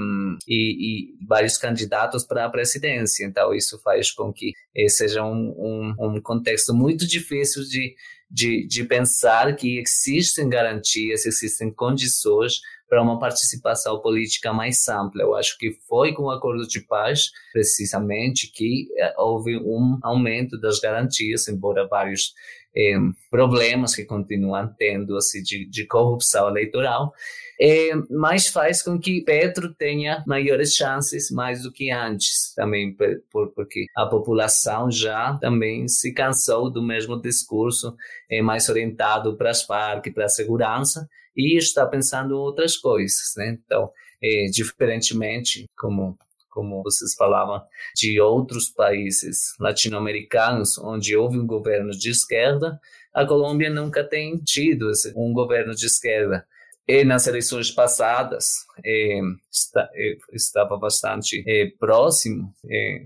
[0.49, 3.27] e, e, vários candidatos para a presidência.
[3.27, 7.95] Então, isso faz com que é, seja um, um, um contexto muito difícil de,
[8.31, 12.61] de, de pensar que existem garantias, existem condições
[12.91, 15.23] para uma participação política mais ampla.
[15.23, 20.81] Eu acho que foi com o acordo de paz, precisamente, que houve um aumento das
[20.81, 22.35] garantias, embora vários
[22.77, 22.95] é,
[23.31, 27.13] problemas que continuam tendo assim, de, de corrupção eleitoral,
[27.61, 32.97] é, mas faz com que Petro tenha maiores chances mais do que antes, também
[33.31, 37.95] por, porque a população já também se cansou do mesmo discurso
[38.43, 43.59] mais orientado para as Farc, para a segurança, e está pensando em outras coisas, né?
[43.65, 43.91] Então,
[44.23, 46.19] é, diferentemente, como
[46.51, 47.63] como vocês falavam,
[47.95, 52.79] de outros países latino-americanos onde houve um governo de esquerda,
[53.15, 56.45] a Colômbia nunca tem tido um governo de esquerda.
[56.87, 59.21] E nas eleições passadas eh,
[59.51, 62.53] está, eh, estava bastante eh, próximo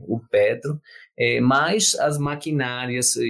[0.09, 0.81] o Petro,
[1.43, 3.23] mas as maquinárias e,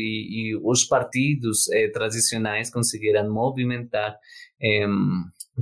[0.52, 4.16] e os partidos tradicionais conseguiram movimentar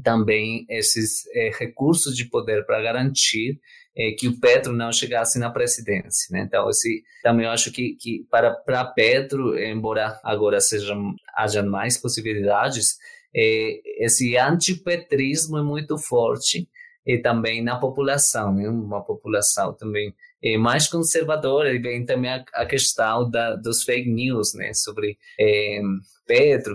[0.03, 1.23] também esses
[1.59, 3.61] recursos de poder para garantir
[3.97, 6.29] é, que o Petro não chegasse na presidência.
[6.31, 6.45] Né?
[6.47, 11.99] Então, esse, também eu acho que, que para, para Petro, embora agora sejam, haja mais
[11.99, 12.97] possibilidades,
[13.35, 16.69] é, esse antipetrismo é muito forte
[17.07, 18.69] e também na população, né?
[18.69, 24.09] uma população também é, mais conservadora, e vem também a, a questão da, dos fake
[24.09, 25.81] news, né, sobre é,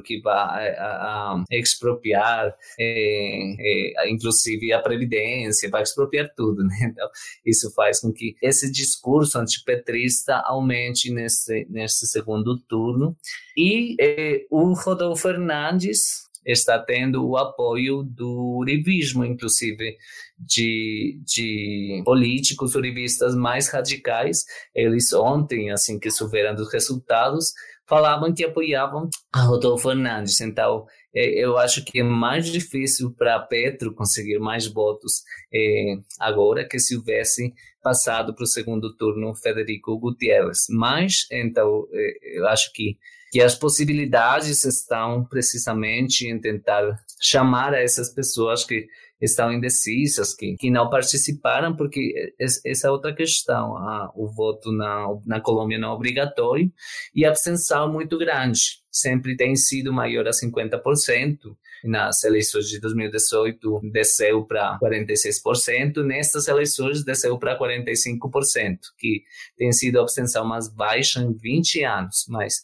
[0.04, 6.76] que vai a, a expropriar, é, é, inclusive a previdência, vai expropriar tudo, né?
[6.82, 7.10] Então
[7.46, 13.16] isso faz com que esse discurso antipetrista aumente nesse nesse segundo turno
[13.56, 19.98] e é, o Rodolfo Fernandes está tendo o apoio do uribismo, inclusive
[20.40, 24.46] de, de políticos uribistas mais radicais.
[24.74, 27.52] Eles ontem, assim que souberam dos resultados,
[27.88, 30.40] falavam que apoiavam a Rodolfo Fernandes.
[30.42, 35.24] Então, é, eu acho que é mais difícil para Petro conseguir mais votos
[35.54, 40.66] é, agora que se houvesse passado para o segundo turno Federico Gutierrez.
[40.70, 42.98] Mas, então, é, eu acho que
[43.38, 48.88] que as possibilidades estão precisamente em tentar chamar a essas pessoas que
[49.22, 53.78] estão indecisas, que, que não participaram, porque essa é outra questão.
[53.78, 56.72] Ah, o voto na, na Colômbia não é obrigatório
[57.14, 58.60] e a abstenção é muito grande.
[58.92, 61.38] Sempre tem sido maior a 50%.
[61.84, 69.22] Nas eleições de 2018 desceu para 46%, nestas eleições desceu para 45%, que
[69.56, 72.26] tem sido a abstenção mais baixa em 20 anos.
[72.28, 72.64] Mas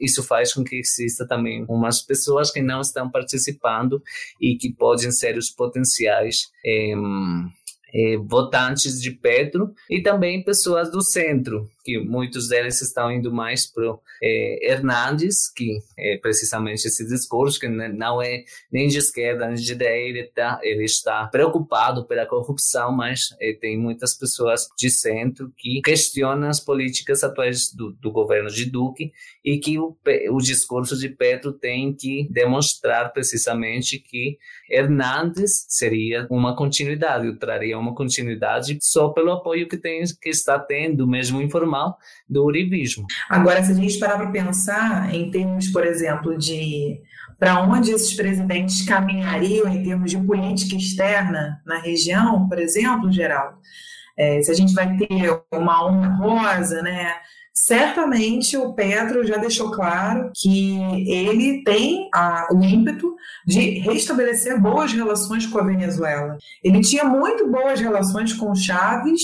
[0.00, 4.02] isso faz com que exista também umas pessoas que não estão participando
[4.40, 6.50] e que podem ser os potenciais
[7.96, 13.66] é, votantes de Petro e também pessoas do centro, que muitos deles estão indo mais
[13.66, 19.54] para é, Hernandes, que é precisamente esse discurso que não é nem de esquerda nem
[19.54, 25.50] de direita, ele, tá, está preocupado pela corrupção, mas é, tem muitas pessoas de centro
[25.56, 29.96] que questionam as políticas atuais do, do governo de Duque e que o,
[30.32, 34.36] o discurso de Petro tem que demonstrar precisamente que
[34.68, 41.06] Hernandes seria uma continuidade, traria uma continuidade só pelo apoio que, tem, que está tendo,
[41.06, 41.96] mesmo informal
[42.28, 43.06] do uribismo.
[43.28, 47.00] Agora, se a gente parar para pensar em termos, por exemplo, de
[47.38, 53.58] para onde esses presidentes caminhariam em termos de política externa na região, por exemplo, Geraldo,
[54.16, 57.12] é, se a gente vai ter uma onda rosa, né?
[57.58, 64.92] Certamente o Petro já deixou claro que ele tem a, o ímpeto de restabelecer boas
[64.92, 66.36] relações com a Venezuela.
[66.62, 69.22] Ele tinha muito boas relações com Chaves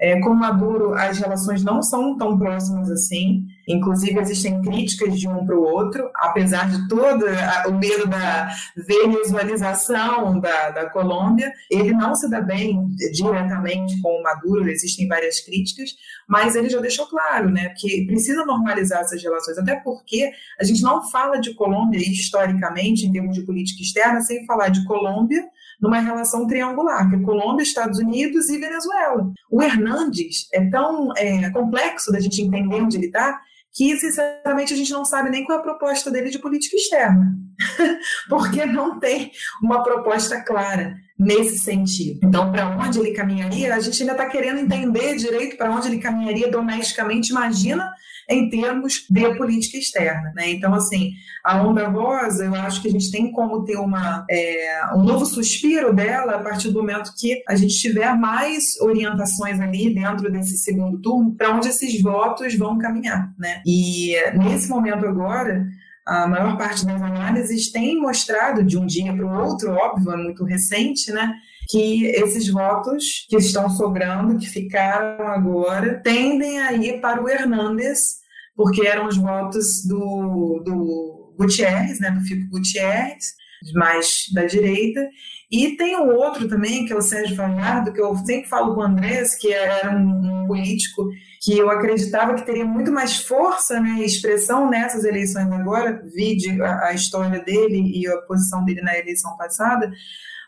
[0.00, 3.44] é, com Maduro, as relações não são tão próximas assim.
[3.66, 7.24] Inclusive, existem críticas de um para o outro, apesar de todo
[7.68, 11.52] o medo da venezualização da, da Colômbia.
[11.70, 15.90] Ele não se dá bem diretamente com o Maduro, existem várias críticas,
[16.28, 20.82] mas ele já deixou claro né, que precisa normalizar essas relações, até porque a gente
[20.82, 25.42] não fala de Colômbia historicamente, em termos de política externa, sem falar de Colômbia
[25.80, 29.30] numa relação triangular, que é Colômbia, Estados Unidos e Venezuela.
[29.50, 33.40] O Hernandes é tão é, complexo da gente entender onde ele está,
[33.72, 37.34] que, sinceramente, a gente não sabe nem qual é a proposta dele de política externa,
[38.30, 42.20] porque não tem uma proposta clara nesse sentido.
[42.22, 45.98] Então, para onde ele caminharia, a gente ainda está querendo entender direito para onde ele
[45.98, 47.30] caminharia domesticamente.
[47.30, 47.92] Imagina
[48.28, 50.32] em termos de política externa.
[50.34, 50.50] Né?
[50.50, 51.12] Então, assim,
[51.44, 55.26] a onda rosa, eu acho que a gente tem como ter uma, é, um novo
[55.26, 60.58] suspiro dela a partir do momento que a gente tiver mais orientações ali dentro desse
[60.58, 63.32] segundo turno para onde esses votos vão caminhar.
[63.38, 63.62] Né?
[63.66, 65.66] E nesse momento agora,
[66.06, 70.16] a maior parte das análises tem mostrado de um dia para o outro, óbvio, é
[70.16, 71.32] muito recente, né?
[71.68, 78.24] Que esses votos que estão sobrando, que ficaram agora, tendem a ir para o Hernandes
[78.56, 83.34] porque eram os votos do, do Gutierrez, né, do Fico Gutierrez,
[83.74, 85.08] mais da direita,
[85.50, 88.80] e tem um outro também, que é o Sérgio Fajardo, que eu sempre falo com
[88.80, 91.08] o Andrés, que era um, um político
[91.42, 96.60] que eu acreditava que teria muito mais força né, e expressão nessas eleições agora, vide
[96.62, 99.90] a, a história dele e a posição dele na eleição passada,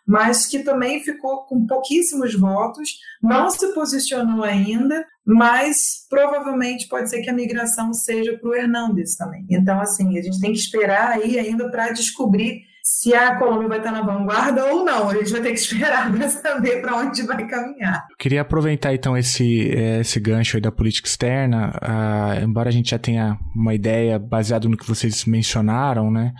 [0.07, 2.90] mas que também ficou com pouquíssimos votos,
[3.22, 9.16] não se posicionou ainda, mas provavelmente pode ser que a migração seja para o Hernandes
[9.16, 9.44] também.
[9.50, 13.78] Então, assim, a gente tem que esperar aí ainda para descobrir se a Colômbia vai
[13.78, 15.09] estar na vanguarda ou não.
[15.09, 18.07] A gente vai ter que esperar para saber para onde vai caminhar.
[18.09, 22.72] Eu queria aproveitar então esse, eh, esse gancho aí da política externa, uh, embora a
[22.72, 26.32] gente já tenha uma ideia baseada no que vocês mencionaram, né?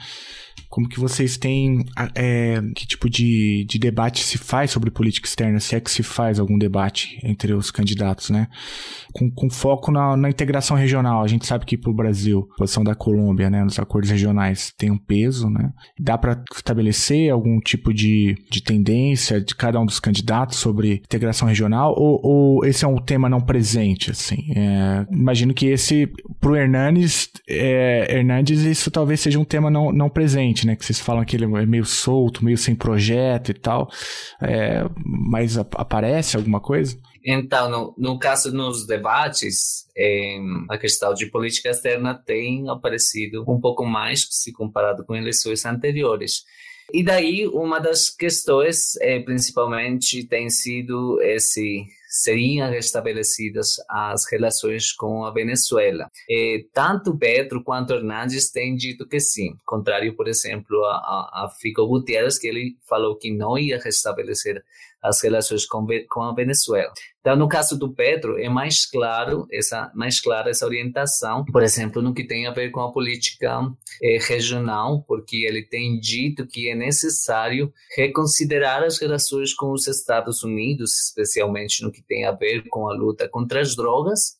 [0.69, 1.85] Como que vocês têm.
[2.15, 5.61] É, que tipo de, de debate se faz sobre política externa?
[5.61, 8.49] Se é que se faz algum debate entre os candidatos, né?
[9.13, 11.23] Com, com foco na, na integração regional.
[11.23, 14.73] A gente sabe que para o Brasil, a posição da Colômbia, né, nos acordos regionais,
[14.77, 15.73] tem um peso, né?
[15.99, 21.49] Dá para estabelecer algum tipo de, de tendência de cada um dos candidatos sobre integração
[21.49, 21.95] regional?
[21.97, 24.53] Ou, ou esse é um tema não presente, assim?
[24.55, 26.11] É, imagino que esse,
[26.41, 30.77] para o Hernandes, é, Hernandes, isso talvez seja um tema não, não presente né?
[30.77, 33.91] Que vocês falam que ele é meio solto, meio sem projeto e tal.
[34.41, 36.97] É, mas aparece alguma coisa?
[37.25, 40.39] Então, no, no caso nos debates, é,
[40.71, 46.45] a questão de política externa tem aparecido um pouco mais se comparado com eleições anteriores.
[46.95, 51.85] E daí, uma das questões, é, principalmente, tem sido esse
[52.23, 56.11] seriam restabelecidas as relações com a Venezuela.
[56.29, 61.87] E tanto Petro quanto Hernandes têm dito que sim, contrário, por exemplo, a, a Fico
[61.87, 64.63] Gutierrez, que ele falou que não ia restabelecer
[65.07, 66.93] as relações com, com a Venezuela.
[67.21, 72.01] Então, no caso do Petro, é mais claro essa mais clara essa orientação, por exemplo,
[72.01, 73.61] no que tem a ver com a política
[74.01, 80.45] eh, regional, porque ele tem dito que é necessário reconsiderar as relações com os Estados
[80.45, 84.37] Unidos, especialmente no que tem a ver com a luta contra as drogas,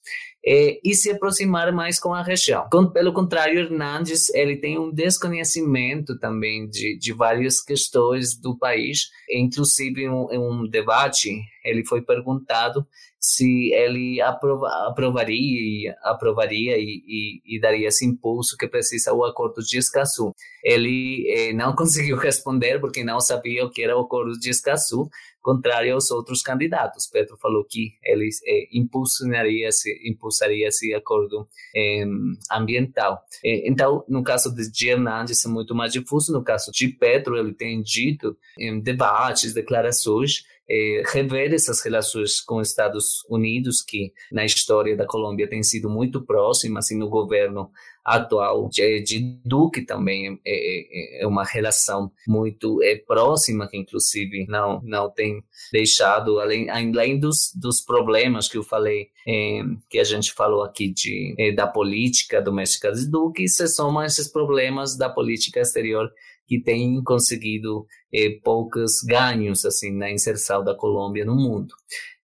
[0.47, 2.69] é, e se aproximar mais com a região.
[2.71, 9.11] Com, pelo contrário, Hernandes ele tem um desconhecimento também de, de várias questões do país,
[9.29, 12.87] inclusive em um, em um debate ele foi perguntado
[13.29, 19.61] se ele aprova, aprovaria, aprovaria e, e, e, daria esse impulso que precisa o acordo
[19.63, 20.33] de Escazú.
[20.63, 25.11] Ele eh, não conseguiu responder porque não sabia o que era o acordo de Escazú,
[25.43, 27.09] contrário aos outros candidatos.
[27.09, 32.05] Pedro falou que ele eh, impulsionaria esse, impulsaria esse acordo eh,
[32.53, 33.21] ambiental.
[33.45, 37.55] Eh, então, no caso de Hernandes é muito mais difuso, no caso de Pedro, ele
[37.55, 44.45] tem dito em debates, declarações, é, rever essas relações com os Estados Unidos, que na
[44.45, 47.71] história da Colômbia tem sido muito próximas, e no governo
[48.07, 54.47] atual de, de Duque também é, é, é, uma relação muito é, próxima, que inclusive
[54.49, 55.43] não, não tem
[55.73, 59.61] deixado, além, além dos, dos problemas que eu falei, é,
[59.91, 64.31] que a gente falou aqui de, é, da política doméstica de Duque, se somam esses
[64.31, 66.09] problemas da política exterior
[66.47, 71.75] que tem conseguido eh, poucos ganhos assim na inserção da Colômbia no mundo.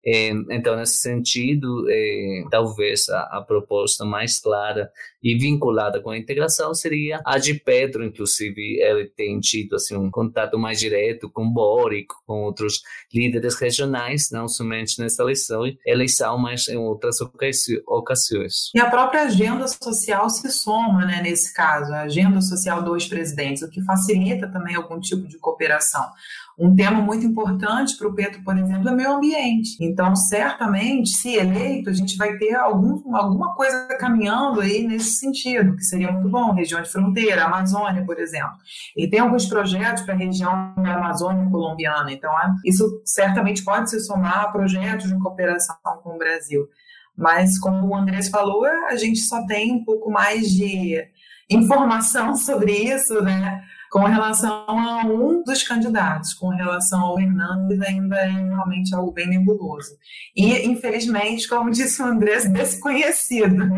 [0.05, 4.91] Então, nesse sentido, é, talvez a, a, proposta mais clara
[5.23, 10.11] e vinculada com a integração seria a de Pedro, inclusive ele tem tido assim, um
[10.11, 12.83] contato mais direto com Boric, com outros
[13.15, 17.19] líderes regionais, não somente nessa eleição, eleição, mas em outras
[17.87, 18.71] ocasiões.
[18.75, 23.63] E a própria agenda social se soma né, nesse caso, a agenda social dos presidentes,
[23.63, 26.11] o que facilita também algum tipo de cooperação.
[26.59, 29.77] Um tema muito importante para o Petro, por exemplo, é meio ambiente.
[29.81, 35.75] Então, certamente, se eleito, a gente vai ter algum, alguma coisa caminhando aí nesse sentido,
[35.77, 36.53] que seria muito bom.
[36.53, 38.53] Região de fronteira, Amazônia, por exemplo.
[38.97, 42.13] E tem alguns projetos para a região da Amazônia colombiana.
[42.13, 42.31] Então,
[42.65, 46.69] isso certamente pode se somar a projetos de cooperação com o Brasil.
[47.17, 51.03] Mas, como o Andrés falou, a gente só tem um pouco mais de
[51.49, 53.63] informação sobre isso, né?
[53.93, 59.29] Com relação a um dos candidatos, com relação ao Hernandes, ainda é realmente algo bem
[59.29, 59.91] nebuloso.
[60.35, 63.69] E, infelizmente, como disse o Andrés, desconhecido.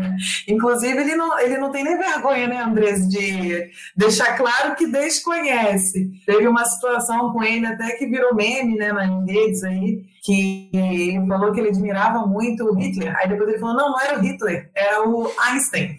[0.47, 6.09] Inclusive, ele não, ele não tem nem vergonha, né, Andrés, de deixar claro que desconhece.
[6.25, 11.27] Teve uma situação com ele até que virou meme né, nas redes aí, que ele
[11.27, 13.13] falou que ele admirava muito o Hitler.
[13.17, 15.97] Aí depois ele falou: não, não era o Hitler, era o Einstein.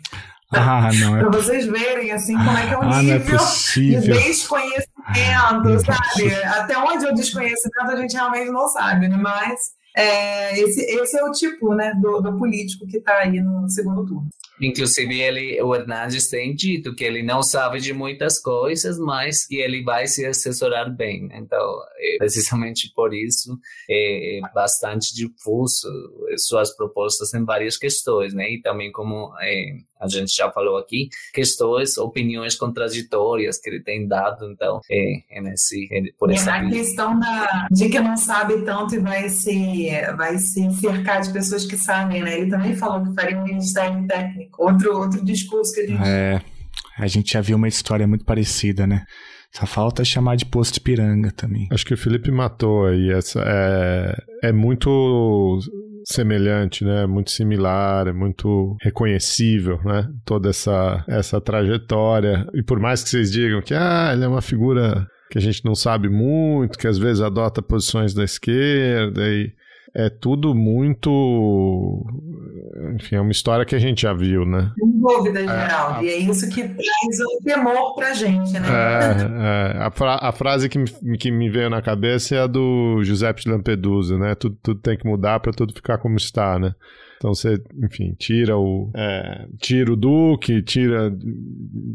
[0.52, 1.20] Ah, não é...
[1.20, 5.78] Para vocês verem, assim, como é que é o ah, nível é de desconhecimento, é
[5.80, 6.34] sabe?
[6.44, 9.16] Até onde é o desconhecimento a gente realmente não sabe, né?
[9.16, 9.60] Mas
[9.96, 14.04] é, esse, esse é o tipo né, do, do político que está aí no segundo
[14.04, 14.28] turno.
[14.60, 19.56] Inclusive, ele, o Hernandes tem dito que ele não sabe de muitas coisas, mas que
[19.56, 21.28] ele vai se assessorar bem.
[21.32, 23.58] Então, é precisamente por isso,
[23.90, 25.88] é bastante difuso
[26.38, 28.50] suas propostas em várias questões, né?
[28.50, 34.06] E também, como é, a gente já falou aqui, questões, opiniões contraditórias que ele tem
[34.06, 38.62] dado, então, é, é nesse, é por essa A questão da, de que não sabe
[38.62, 42.40] tanto e vai se, vai se cercar de pessoas que sabem, né?
[42.40, 46.02] Ele também falou que faria um ministério técnico, outro, outro discurso que a gente...
[46.08, 46.40] É,
[46.98, 49.04] a gente já viu uma história muito parecida, né?
[49.52, 51.66] Só falta chamar de posto piranga também.
[51.70, 53.10] Acho que o Felipe matou aí.
[53.10, 55.58] Essa é, é muito
[56.06, 57.04] semelhante, né?
[57.04, 60.08] Muito similar, é muito reconhecível, né?
[60.24, 62.46] Toda essa, essa trajetória.
[62.54, 65.64] E por mais que vocês digam que ah, ele é uma figura que a gente
[65.64, 69.52] não sabe muito, que às vezes adota posições da esquerda e
[69.98, 72.04] é tudo muito.
[72.94, 74.70] Enfim, é uma história que a gente já viu, né?
[74.78, 75.94] Sem dúvida, Geraldo.
[75.94, 76.02] É, a...
[76.04, 78.68] E é isso que traz o temor pra gente, né?
[78.68, 79.82] É, é.
[79.82, 83.42] A, fra a, frase que me, que me veio na cabeça é a do Giuseppe
[83.42, 84.34] de Lampedusa, né?
[84.34, 86.74] Tudo, tudo tem que mudar para tudo ficar como está, né?
[87.16, 91.10] Então você, enfim, tira o, é, tira o Duque, tira,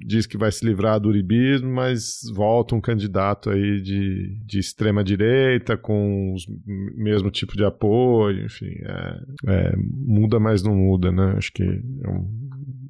[0.06, 5.04] diz que vai se livrar do uribismo, mas volta um candidato aí de, de extrema
[5.04, 11.36] direita com o mesmo tipo de apoio, enfim, é, é, muda, mas não muda, né?
[11.38, 12.42] Acho que é um,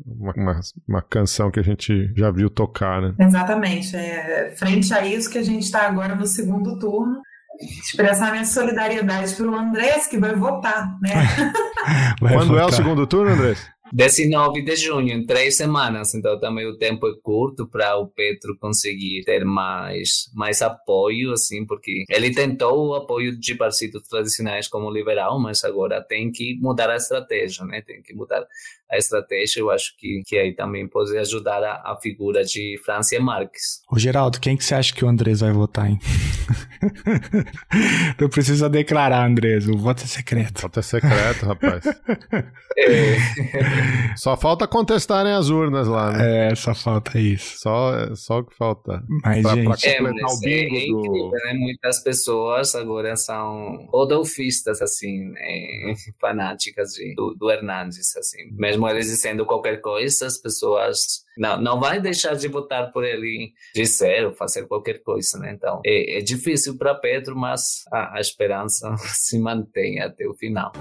[0.05, 3.15] uma, uma, uma, canção que a gente já viu tocar, né?
[3.19, 3.95] Exatamente.
[3.95, 7.21] É, frente a isso que a gente está agora no segundo turno,
[7.61, 11.11] expressar minha solidariedade para o Andrés, que vai votar, né?
[12.19, 12.63] vai Quando votar.
[12.63, 13.71] é o segundo turno, Andrés?
[13.93, 18.57] 19 de junho, em três semanas, então também o tempo é curto para o Petro
[18.57, 24.87] conseguir ter mais, mais apoio, assim, porque ele tentou o apoio de partidos tradicionais como
[24.87, 27.81] o liberal, mas agora tem que mudar a estratégia, né?
[27.81, 28.45] Tem que mudar
[28.91, 29.61] a estratégia.
[29.61, 33.81] Eu acho que, que aí também pode ajudar a, a figura de Francia Marques.
[33.91, 35.99] O Geraldo, quem que você acha que o Andrés vai votar, hein?
[38.19, 40.59] Não precisa declarar, Andrés, o voto é secreto.
[40.59, 41.83] O voto é secreto, rapaz.
[42.77, 43.15] é.
[44.17, 46.51] Só falta contestarem as urnas lá, né?
[46.51, 47.59] É, só falta isso.
[47.59, 49.03] Só, só o que falta.
[49.23, 49.65] Mas, pra, gente...
[49.65, 51.31] pra completar é, o bingo é incrível, do...
[51.31, 51.53] né?
[51.53, 55.93] Muitas pessoas agora são rodolfistas, assim, né?
[56.19, 58.51] fanáticas de, do, do Hernandes, assim.
[58.51, 63.53] Mesmo eles dizendo qualquer coisa, as pessoas não, não vai deixar de votar por ele
[63.73, 65.53] dizer ou fazer qualquer coisa, né?
[65.53, 70.71] Então, é, é difícil para Pedro, mas a, a esperança se mantém até o final.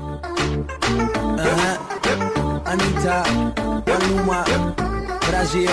[2.65, 3.23] Anitta,
[3.87, 4.45] Maluma,
[5.27, 5.71] Brasil,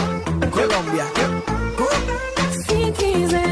[0.51, 1.05] Colômbia.
[2.51, 3.46] Se quiser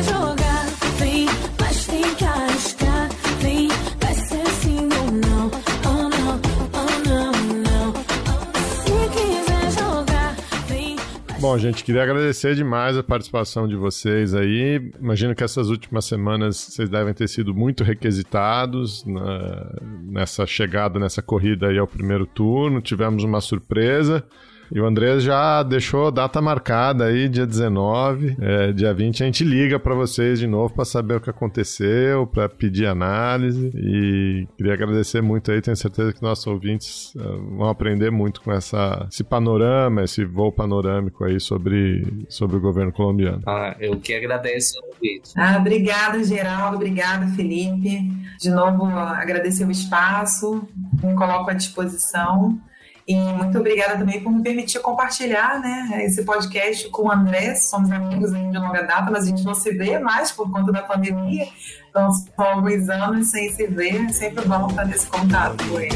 [11.47, 14.91] Bom, gente, queria agradecer demais a participação de vocês aí.
[14.99, 21.21] Imagino que essas últimas semanas vocês devem ter sido muito requisitados na, nessa chegada, nessa
[21.21, 22.81] corrida aí ao primeiro turno.
[22.81, 24.23] Tivemos uma surpresa.
[24.71, 29.43] E o Andrés já deixou data marcada aí, dia 19, é, dia 20 a gente
[29.43, 34.73] liga para vocês de novo para saber o que aconteceu, para pedir análise e queria
[34.73, 39.23] agradecer muito aí, tenho certeza que nossos ouvintes uh, vão aprender muito com essa, esse
[39.23, 43.41] panorama, esse voo panorâmico aí sobre, sobre o governo colombiano.
[43.45, 45.31] Ah, eu que agradeço o convite.
[45.37, 48.01] Ah, obrigada, Geraldo, obrigada, Felipe.
[48.39, 50.67] De novo, agradecer o espaço,
[51.03, 52.59] me coloco à disposição.
[53.07, 57.53] E muito obrigada também por me permitir compartilhar né, esse podcast com o André.
[57.53, 60.81] Somos amigos de longa data, mas a gente não se vê mais por conta da
[60.81, 61.47] pandemia.
[61.87, 64.05] Então, são alguns anos sem se ver.
[64.05, 65.95] É sempre bom estar nesse contato com ele.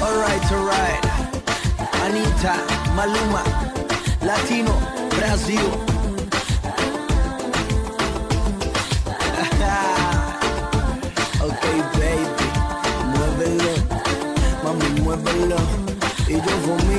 [0.00, 1.14] Alright, alright.
[2.04, 3.42] Anitta, Maluma,
[4.22, 4.70] Latino,
[5.16, 5.93] Brasil.